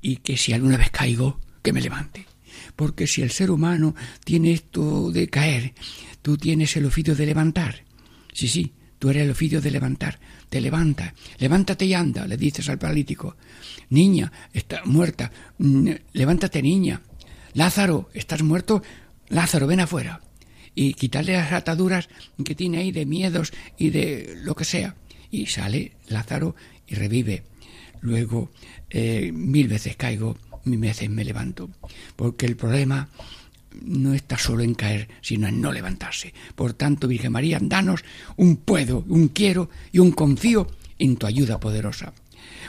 y 0.00 0.16
que 0.16 0.36
si 0.36 0.52
alguna 0.52 0.76
vez 0.76 0.90
caigo, 0.90 1.40
que 1.62 1.72
me 1.72 1.80
levante. 1.80 2.26
Porque 2.76 3.06
si 3.06 3.22
el 3.22 3.30
ser 3.30 3.50
humano 3.50 3.94
tiene 4.24 4.52
esto 4.52 5.10
de 5.10 5.28
caer, 5.28 5.74
tú 6.22 6.38
tienes 6.38 6.76
el 6.76 6.86
oficio 6.86 7.14
de 7.14 7.26
levantar. 7.26 7.84
Sí, 8.32 8.48
sí, 8.48 8.72
tú 8.98 9.10
eres 9.10 9.24
el 9.24 9.30
oficio 9.30 9.60
de 9.60 9.70
levantar. 9.70 10.20
Te 10.48 10.60
levanta, 10.60 11.14
levántate 11.38 11.84
y 11.84 11.94
anda, 11.94 12.26
le 12.26 12.36
dices 12.36 12.68
al 12.68 12.78
paralítico 12.78 13.36
niña, 13.90 14.32
está 14.52 14.82
muerta, 14.84 15.32
mm, 15.58 15.90
levántate 16.12 16.62
niña, 16.62 17.00
Lázaro, 17.54 18.08
estás 18.14 18.42
muerto, 18.42 18.82
Lázaro, 19.28 19.66
ven 19.66 19.80
afuera. 19.80 20.20
Y 20.74 20.94
quitarle 20.94 21.32
las 21.32 21.52
ataduras 21.52 22.08
que 22.44 22.54
tiene 22.54 22.78
ahí 22.78 22.92
de 22.92 23.04
miedos 23.04 23.52
y 23.76 23.90
de 23.90 24.36
lo 24.42 24.54
que 24.54 24.64
sea. 24.64 24.94
Y 25.30 25.46
sale 25.46 25.92
Lázaro 26.06 26.54
y 26.86 26.94
revive. 26.94 27.42
Luego, 28.00 28.52
eh, 28.90 29.32
mil 29.32 29.66
veces 29.66 29.96
caigo, 29.96 30.36
mil 30.64 30.78
veces 30.78 31.10
me 31.10 31.24
levanto. 31.24 31.68
Porque 32.14 32.46
el 32.46 32.56
problema 32.56 33.08
no 33.82 34.14
está 34.14 34.38
solo 34.38 34.62
en 34.62 34.74
caer, 34.74 35.08
sino 35.20 35.48
en 35.48 35.60
no 35.60 35.72
levantarse. 35.72 36.32
Por 36.54 36.72
tanto, 36.74 37.08
Virgen 37.08 37.32
María, 37.32 37.58
danos 37.60 38.04
un 38.36 38.56
puedo, 38.56 39.04
un 39.08 39.28
quiero 39.28 39.70
y 39.92 39.98
un 39.98 40.12
confío 40.12 40.68
en 40.98 41.16
tu 41.16 41.26
ayuda 41.26 41.60
poderosa. 41.60 42.12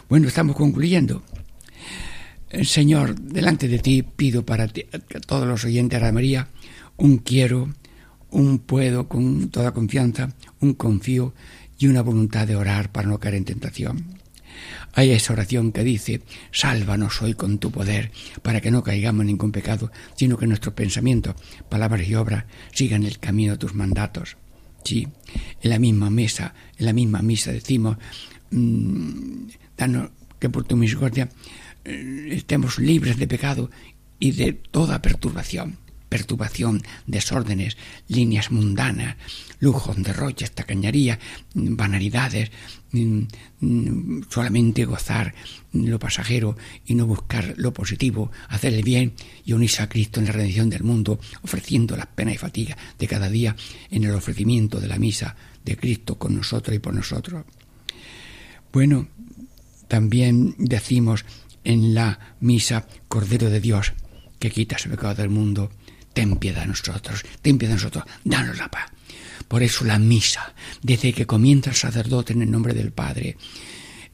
Bueno, 0.08 0.28
estamos 0.28 0.56
concluyendo. 0.56 1.24
Eh, 2.50 2.66
Señor, 2.66 3.20
delante 3.20 3.68
de 3.68 3.80
ti 3.80 4.04
pido 4.04 4.46
para 4.46 4.68
todos 4.68 5.48
los 5.48 5.66
oyentes 5.66 6.02
de 6.02 6.12
María 6.12 6.48
un 6.98 7.18
quiero, 7.18 7.70
un 8.30 8.60
puedo 8.60 9.08
con 9.08 9.50
toda 9.50 9.74
confianza, 9.74 10.30
un 10.60 10.74
confío 10.74 11.34
y 11.78 11.88
una 11.88 12.02
voluntad 12.02 12.46
de 12.46 12.56
orar 12.56 12.92
para 12.92 13.08
no 13.08 13.20
caer 13.20 13.36
en 13.36 13.46
tentación. 13.46 14.19
Hay 14.94 15.12
esa 15.12 15.34
oración 15.34 15.72
que 15.72 15.84
dice, 15.84 16.22
sálvanos 16.52 17.22
hoy 17.22 17.34
con 17.34 17.60
tu 17.60 17.72
poder, 17.72 18.12
para 18.42 18.62
que 18.62 18.72
no 18.72 18.84
caigamos 18.84 19.22
en 19.22 19.28
ningún 19.28 19.52
pecado, 19.52 19.92
sino 20.16 20.38
que 20.38 20.48
nuestros 20.48 20.74
pensamientos, 20.74 21.36
palabras 21.70 22.08
y 22.08 22.16
obras 22.16 22.46
sigan 22.74 23.04
el 23.04 23.20
camino 23.20 23.54
de 23.54 23.58
tus 23.60 23.74
mandatos. 23.74 24.38
Sí, 24.84 25.08
en 25.62 25.70
la 25.70 25.80
misma 25.80 26.10
mesa, 26.10 26.54
en 26.78 26.86
la 26.86 26.94
misma 26.94 27.22
misa 27.22 27.52
decimos, 27.52 27.98
mm, 28.52 29.48
danos 29.78 30.12
que 30.40 30.50
por 30.50 30.64
tu 30.64 30.76
misericordia 30.76 31.30
eh, 31.86 32.30
estemos 32.32 32.80
libres 32.80 33.18
de 33.18 33.28
pecado 33.28 33.70
y 34.20 34.32
de 34.32 34.54
toda 34.54 35.02
perturbación, 35.02 35.78
perturbación, 36.10 36.82
desórdenes, 37.08 37.78
líneas 38.08 38.52
mundanas, 38.52 39.16
lujos, 39.60 40.02
derroches, 40.02 40.52
tacañería, 40.52 41.20
banalidades, 41.54 42.52
mm, 42.92 43.22
mm, 43.62 44.22
solamente 44.30 44.86
gozar 44.86 45.34
lo 45.72 46.00
pasajero 46.00 46.58
y 46.86 46.96
no 46.96 47.06
buscar 47.06 47.54
lo 47.58 47.72
positivo, 47.74 48.32
hacer 48.50 48.74
el 48.74 48.84
bien 48.84 49.14
y 49.46 49.54
unirse 49.54 49.84
a 49.84 49.90
Cristo 49.90 50.20
en 50.20 50.26
la 50.26 50.32
redención 50.32 50.70
del 50.70 50.84
mundo, 50.84 51.20
ofreciendo 51.44 51.96
las 51.96 52.08
penas 52.08 52.36
y 52.36 52.38
fatigas 52.38 52.78
de 52.98 53.08
cada 53.08 53.30
día 53.30 53.56
en 53.92 54.04
el 54.04 54.12
ofrecimiento 54.12 54.80
de 54.80 54.88
la 54.88 54.98
misa 54.98 55.36
de 55.64 55.78
Cristo 55.78 56.18
con 56.18 56.36
nosotros 56.36 56.76
y 56.76 56.80
por 56.80 56.94
nosotros. 56.94 57.46
Bueno, 58.74 59.08
también 59.88 60.56
decimos 60.58 61.26
en 61.64 61.94
la 61.94 62.36
misa, 62.40 62.88
Cordero 63.08 63.50
de 63.50 63.60
Dios, 63.60 63.94
que 64.40 64.52
quitas 64.52 64.86
el 64.86 64.92
pecado 64.92 65.16
del 65.16 65.30
mundo, 65.30 65.72
ten 66.14 66.38
piedad 66.38 66.62
de 66.62 66.68
nosotros, 66.68 67.24
ten 67.42 67.58
piedad 67.58 67.76
de 67.76 67.82
nosotros, 67.82 68.06
danos 68.24 68.58
la 68.58 68.70
paz. 68.70 68.92
Por 69.48 69.64
eso 69.64 69.86
la 69.86 70.00
misa, 70.00 70.54
desde 70.82 71.14
que 71.14 71.26
comienza 71.26 71.72
el 71.72 71.76
sacerdote 71.76 72.34
en 72.34 72.42
el 72.42 72.52
nombre 72.52 72.74
del 72.74 72.92
Padre 72.92 73.38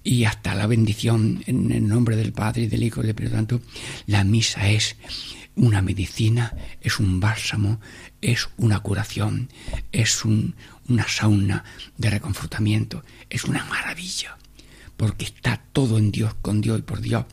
y 0.04 0.24
hasta 0.26 0.56
la 0.56 0.68
bendición 0.68 1.44
en 1.48 1.72
el 1.72 1.88
nombre 1.88 2.16
del 2.16 2.32
Padre 2.32 2.64
y 2.64 2.68
del 2.68 2.84
Hijo 2.84 3.00
y 3.00 3.04
del 3.04 3.10
Espíritu 3.12 3.36
Santo, 3.36 3.62
la 4.06 4.24
misa 4.24 4.70
es 4.70 4.96
una 5.56 5.82
medicina, 5.82 6.54
es 6.82 7.00
un 7.00 7.20
bálsamo, 7.20 7.80
es 8.22 8.50
una 8.58 8.80
curación, 8.80 9.50
es 9.92 10.24
una 10.26 11.08
sauna 11.08 11.64
de 11.98 12.10
reconfortamiento, 12.10 13.04
es 13.30 13.46
una 13.46 13.66
maravilla 13.66 14.38
porque 14.98 15.26
está 15.26 15.62
todo 15.74 15.98
en 15.98 16.12
Dios, 16.12 16.34
con 16.42 16.62
Dios 16.62 16.80
y 16.80 16.84
por 16.84 17.02
Dios, 17.02 17.26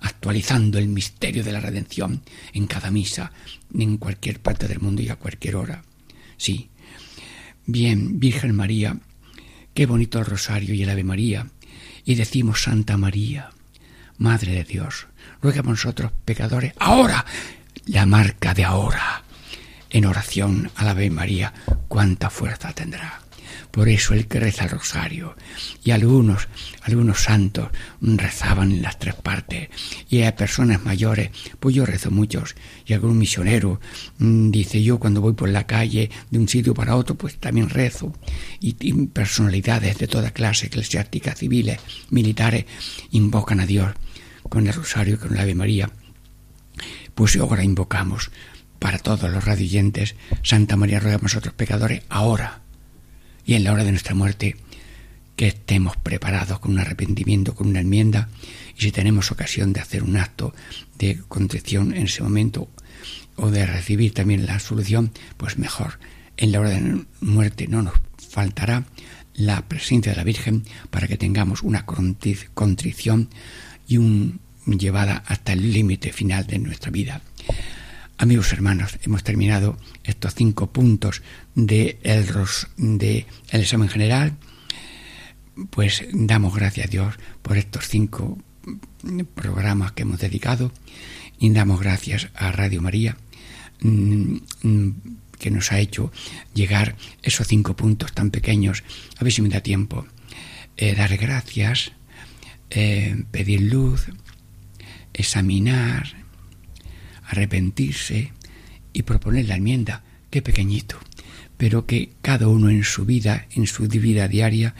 actualizando 0.00 0.78
el 0.78 0.88
misterio 0.88 1.44
de 1.44 1.52
la 1.52 1.60
redención 1.60 2.22
en 2.52 2.66
cada 2.66 2.90
misa, 2.90 3.32
en 3.74 3.96
cualquier 3.98 4.40
parte 4.40 4.68
del 4.68 4.80
mundo 4.80 5.02
y 5.02 5.08
a 5.08 5.16
cualquier 5.16 5.56
hora. 5.56 5.82
Sí. 6.36 6.70
Bien, 7.66 8.20
Virgen 8.20 8.54
María, 8.54 8.98
qué 9.74 9.86
bonito 9.86 10.18
el 10.18 10.26
rosario 10.26 10.74
y 10.74 10.82
el 10.82 10.90
Ave 10.90 11.04
María, 11.04 11.48
y 12.04 12.14
decimos 12.14 12.62
Santa 12.62 12.96
María, 12.96 13.50
Madre 14.18 14.52
de 14.52 14.64
Dios, 14.64 15.08
ruega 15.42 15.62
por 15.62 15.72
nosotros 15.72 16.12
pecadores, 16.24 16.72
ahora, 16.78 17.26
la 17.86 18.06
marca 18.06 18.54
de 18.54 18.64
ahora, 18.64 19.24
en 19.90 20.06
oración 20.06 20.70
a 20.76 20.84
la 20.84 20.92
Ave 20.92 21.10
María, 21.10 21.52
cuánta 21.88 22.30
fuerza 22.30 22.72
tendrá. 22.72 23.25
Por 23.76 23.90
eso 23.90 24.14
el 24.14 24.26
que 24.26 24.40
reza 24.40 24.64
el 24.64 24.70
rosario. 24.70 25.36
Y 25.84 25.90
algunos, 25.90 26.48
algunos 26.80 27.20
santos 27.20 27.68
rezaban 28.00 28.72
en 28.72 28.80
las 28.80 28.98
tres 28.98 29.14
partes. 29.16 29.68
Y 30.08 30.22
hay 30.22 30.32
personas 30.32 30.82
mayores, 30.82 31.28
pues 31.60 31.74
yo 31.74 31.84
rezo 31.84 32.10
muchos. 32.10 32.54
Y 32.86 32.94
algún 32.94 33.18
misionero 33.18 33.78
mm, 34.16 34.50
dice 34.50 34.82
yo 34.82 34.98
cuando 34.98 35.20
voy 35.20 35.34
por 35.34 35.50
la 35.50 35.66
calle 35.66 36.10
de 36.30 36.38
un 36.38 36.48
sitio 36.48 36.72
para 36.72 36.96
otro, 36.96 37.16
pues 37.16 37.36
también 37.36 37.68
rezo. 37.68 38.14
Y, 38.60 38.72
personalidades 39.08 39.98
de 39.98 40.06
toda 40.06 40.30
clase, 40.30 40.68
eclesiásticas, 40.68 41.38
civiles, 41.38 41.78
militares, 42.08 42.64
invocan 43.10 43.60
a 43.60 43.66
Dios 43.66 43.92
con 44.48 44.66
el 44.66 44.72
rosario, 44.72 45.20
con 45.20 45.34
la 45.34 45.42
Ave 45.42 45.54
María. 45.54 45.90
Pues 47.14 47.36
ahora 47.36 47.62
invocamos 47.62 48.30
para 48.78 48.98
todos 48.98 49.30
los 49.30 49.44
radioyentes, 49.44 50.14
Santa 50.42 50.76
María 50.76 50.98
ruega 50.98 51.18
por 51.18 51.24
nosotros 51.24 51.52
pecadores, 51.52 52.02
ahora 52.08 52.62
y 53.46 53.54
en 53.54 53.64
la 53.64 53.72
hora 53.72 53.84
de 53.84 53.92
nuestra 53.92 54.14
muerte, 54.14 54.56
que 55.36 55.48
estemos 55.48 55.96
preparados 55.96 56.58
con 56.58 56.72
un 56.72 56.80
arrepentimiento, 56.80 57.54
con 57.54 57.68
una 57.68 57.80
enmienda, 57.80 58.28
y 58.76 58.82
si 58.82 58.92
tenemos 58.92 59.30
ocasión 59.30 59.72
de 59.72 59.80
hacer 59.80 60.02
un 60.02 60.16
acto 60.16 60.54
de 60.98 61.20
contrición 61.28 61.94
en 61.94 62.04
ese 62.04 62.22
momento 62.22 62.68
o 63.36 63.50
de 63.50 63.66
recibir 63.66 64.12
también 64.12 64.46
la 64.46 64.58
solución, 64.58 65.12
pues 65.36 65.58
mejor. 65.58 65.98
En 66.36 66.52
la 66.52 66.60
hora 66.60 66.70
de 66.70 67.04
muerte 67.20 67.68
no 67.68 67.82
nos 67.82 67.94
faltará 68.18 68.84
la 69.34 69.62
presencia 69.68 70.12
de 70.12 70.16
la 70.16 70.24
Virgen 70.24 70.64
para 70.90 71.06
que 71.06 71.16
tengamos 71.16 71.62
una 71.62 71.84
contrición 71.86 73.28
y 73.86 73.98
un 73.98 74.40
llevada 74.66 75.22
hasta 75.26 75.52
el 75.52 75.72
límite 75.72 76.12
final 76.12 76.46
de 76.46 76.58
nuestra 76.58 76.90
vida. 76.90 77.20
Amigos 78.18 78.50
hermanos, 78.54 78.98
hemos 79.02 79.22
terminado 79.24 79.76
estos 80.02 80.34
cinco 80.34 80.72
puntos 80.72 81.20
de 81.54 81.98
el, 82.02 82.26
de 82.78 83.26
el 83.50 83.60
examen 83.60 83.90
general. 83.90 84.38
Pues 85.68 86.02
damos 86.12 86.54
gracias 86.54 86.86
a 86.86 86.90
Dios 86.90 87.14
por 87.42 87.58
estos 87.58 87.88
cinco 87.88 88.38
programas 89.34 89.92
que 89.92 90.02
hemos 90.02 90.18
dedicado 90.18 90.72
y 91.38 91.50
damos 91.50 91.78
gracias 91.78 92.28
a 92.34 92.52
Radio 92.52 92.80
María 92.80 93.18
mm, 93.82 94.36
mm, 94.62 94.90
que 95.38 95.50
nos 95.50 95.70
ha 95.72 95.78
hecho 95.78 96.10
llegar 96.54 96.96
esos 97.22 97.46
cinco 97.46 97.76
puntos 97.76 98.14
tan 98.14 98.30
pequeños. 98.30 98.82
A 99.18 99.24
ver 99.24 99.32
si 99.32 99.42
me 99.42 99.50
da 99.50 99.60
tiempo. 99.60 100.06
Eh, 100.78 100.94
dar 100.94 101.14
gracias, 101.18 101.92
eh, 102.70 103.24
pedir 103.30 103.60
luz, 103.60 104.06
examinar, 105.12 106.25
arrepentirse 107.26 108.32
y 108.92 109.02
proponer 109.02 109.46
la 109.46 109.56
enmienda. 109.56 110.02
Qué 110.30 110.42
pequeñito 110.42 110.98
pero 111.56 111.86
que 111.86 112.10
cada 112.22 112.48
uno 112.48 112.68
en 112.68 112.84
su 112.84 113.04
vida, 113.04 113.46
en 113.52 113.66
su 113.66 113.88
vida 113.88 114.28
diaria, 114.28 114.74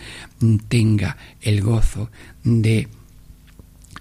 tenga 0.69 1.17
el 1.41 1.63
gozo 1.63 2.11
de 2.45 2.89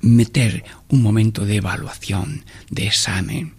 meter 0.01 0.63
un 0.89 1.01
momento 1.01 1.45
de 1.45 1.57
evaluación, 1.57 2.43
de 2.69 2.87
examen. 2.87 3.53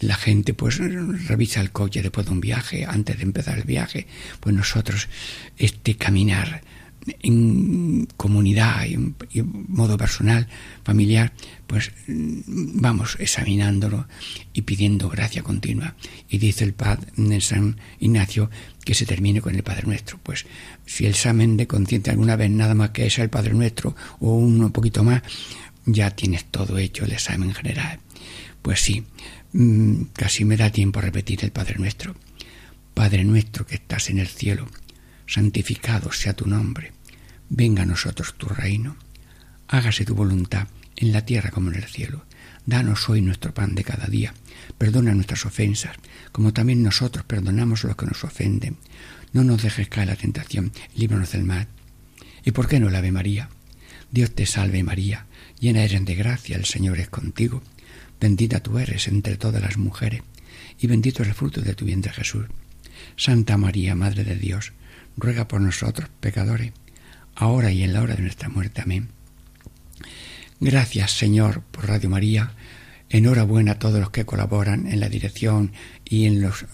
La 0.00 0.14
gente 0.14 0.54
pues 0.54 0.78
revisa 0.78 1.60
el 1.60 1.72
coche 1.72 2.02
después 2.02 2.26
de 2.26 2.32
un 2.32 2.40
viaje, 2.40 2.84
antes 2.86 3.16
de 3.16 3.22
empezar 3.22 3.58
el 3.58 3.64
viaje, 3.64 4.06
pues 4.40 4.54
nosotros 4.54 5.08
este 5.56 5.96
caminar 5.96 6.62
en 7.20 8.06
comunidad 8.16 8.86
y 8.86 8.94
en, 8.94 9.14
modo 9.68 9.96
personal, 9.96 10.48
familiar, 10.82 11.32
pues 11.66 11.92
vamos 12.06 13.16
examinándolo 13.18 14.06
y 14.52 14.62
pidiendo 14.62 15.08
gracia 15.08 15.42
continua. 15.42 15.94
Y 16.28 16.38
dice 16.38 16.64
el 16.64 16.74
Padre 16.74 17.40
San 17.40 17.80
Ignacio 18.00 18.50
que 18.84 18.94
se 18.94 19.06
termine 19.06 19.40
con 19.40 19.54
el 19.54 19.62
Padre 19.62 19.86
Nuestro. 19.86 20.18
Pues 20.22 20.46
si 20.86 21.04
el 21.04 21.12
examen 21.12 21.56
de 21.56 21.66
conciencia 21.66 22.12
alguna 22.12 22.36
vez 22.36 22.50
nada 22.50 22.74
más 22.74 22.90
que 22.90 23.06
es 23.06 23.18
el 23.18 23.30
Padre 23.30 23.54
Nuestro 23.54 23.94
o 24.20 24.34
uno 24.34 24.72
poquito 24.72 25.04
más, 25.04 25.22
ya 25.86 26.10
tienes 26.10 26.44
todo 26.46 26.78
hecho 26.78 27.04
el 27.04 27.12
examen 27.12 27.52
general. 27.52 28.00
Pues 28.62 28.80
sí, 28.80 29.04
mm, 29.52 30.04
casi 30.14 30.44
me 30.44 30.56
da 30.56 30.70
tiempo 30.70 30.98
a 30.98 31.02
repetir 31.02 31.44
el 31.44 31.50
Padre 31.50 31.76
Nuestro. 31.78 32.14
Padre 32.94 33.24
nuestro 33.24 33.66
que 33.66 33.74
estás 33.74 34.08
en 34.08 34.18
el 34.18 34.28
cielo, 34.28 34.68
santificado 35.26 36.12
sea 36.12 36.34
tu 36.34 36.46
nombre, 36.46 36.92
venga 37.48 37.82
a 37.82 37.86
nosotros 37.86 38.34
tu 38.36 38.46
reino, 38.48 38.96
hágase 39.68 40.04
tu 40.04 40.14
voluntad 40.14 40.68
en 40.96 41.12
la 41.12 41.24
tierra 41.24 41.50
como 41.50 41.70
en 41.70 41.76
el 41.76 41.84
cielo. 41.84 42.24
Danos 42.66 43.08
hoy 43.10 43.20
nuestro 43.20 43.52
pan 43.52 43.74
de 43.74 43.84
cada 43.84 44.06
día, 44.06 44.32
perdona 44.78 45.14
nuestras 45.14 45.44
ofensas, 45.44 45.96
como 46.32 46.52
también 46.52 46.82
nosotros 46.82 47.24
perdonamos 47.24 47.84
a 47.84 47.88
los 47.88 47.96
que 47.96 48.06
nos 48.06 48.24
ofenden. 48.24 48.78
No 49.32 49.44
nos 49.44 49.62
dejes 49.62 49.88
caer 49.88 50.08
la 50.08 50.16
tentación, 50.16 50.72
líbranos 50.94 51.32
del 51.32 51.44
mal. 51.44 51.68
¿Y 52.44 52.52
por 52.52 52.68
qué 52.68 52.80
no 52.80 52.88
la 52.88 52.98
Ave 52.98 53.12
María? 53.12 53.50
Dios 54.10 54.30
te 54.30 54.46
salve 54.46 54.82
María, 54.82 55.26
llena 55.60 55.82
eres 55.82 56.04
de 56.04 56.14
gracia, 56.14 56.56
el 56.56 56.64
Señor 56.64 57.00
es 57.00 57.08
contigo. 57.08 57.62
Bendita 58.20 58.60
tú 58.60 58.78
eres 58.78 59.08
entre 59.08 59.36
todas 59.36 59.60
las 59.60 59.76
mujeres, 59.76 60.22
y 60.78 60.86
bendito 60.86 61.22
es 61.22 61.28
el 61.28 61.34
fruto 61.34 61.60
de 61.60 61.74
tu 61.74 61.84
vientre 61.84 62.12
Jesús. 62.12 62.46
Santa 63.16 63.58
María, 63.58 63.94
Madre 63.94 64.24
de 64.24 64.36
Dios, 64.36 64.72
ruega 65.16 65.48
por 65.48 65.60
nosotros 65.60 66.08
pecadores, 66.20 66.72
ahora 67.34 67.70
y 67.70 67.82
en 67.82 67.92
la 67.92 68.02
hora 68.02 68.14
de 68.14 68.22
nuestra 68.22 68.48
muerte. 68.48 68.82
Amén. 68.82 69.08
Gracias, 70.60 71.12
Señor, 71.12 71.62
por 71.70 71.88
Radio 71.88 72.08
María. 72.10 72.52
Enhorabuena 73.10 73.72
a 73.72 73.78
todos 73.78 74.00
los 74.00 74.10
que 74.10 74.24
colaboran 74.24 74.86
en 74.86 75.00
la 75.00 75.08
dirección 75.08 75.72
y 76.04 76.26
en 76.26 76.40
los 76.40 76.66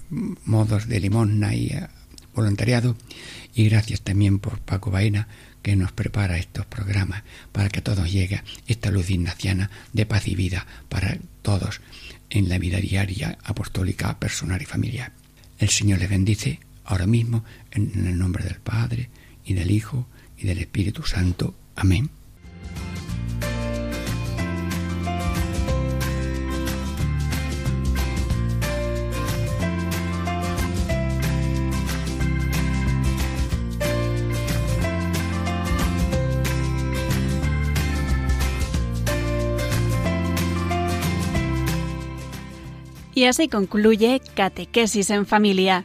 modos 0.45 0.89
de 0.89 1.01
limosna 1.01 1.55
y 1.55 1.69
eh, 1.69 1.89
voluntariado. 2.35 2.97
Y 3.55 3.69
gracias 3.69 4.03
también 4.03 4.39
por 4.39 4.61
Paco 4.61 4.91
Baena, 4.91 5.29
que 5.63 5.77
nos 5.77 5.93
prepara 5.93 6.39
estos 6.39 6.67
programas 6.67 7.23
para 7.53 7.69
que 7.69 7.81
a 7.81 7.85
todos 7.85 8.11
llegue 8.11 8.43
esta 8.67 8.91
luz 8.91 9.11
ignaciana 9.11 9.71
de 9.93 10.07
paz 10.07 10.29
y 10.29 10.35
vida 10.35 10.67
para 10.89 11.19
todos 11.43 11.81
en 12.31 12.49
la 12.49 12.59
vida 12.59 12.79
diaria, 12.79 13.37
apostólica, 13.45 14.19
personal 14.19 14.63
y 14.63 14.67
familiar. 14.67 15.13
El 15.59 15.69
Señor 15.69 15.99
les 15.99 16.09
bendice 16.09 16.61
ahora 16.91 17.07
mismo 17.07 17.45
en 17.71 18.07
el 18.07 18.19
nombre 18.19 18.45
del 18.45 18.61
Padre 18.61 19.11
y 19.45 19.55
del 19.55 19.71
Hijo 19.71 20.07
y 20.37 20.47
del 20.47 20.59
Espíritu 20.59 21.03
Santo. 21.05 21.55
Amén. 21.77 22.11
Y 43.15 43.27
así 43.27 43.49
concluye 43.49 44.23
Catequesis 44.35 45.11
en 45.11 45.27
Familia 45.27 45.85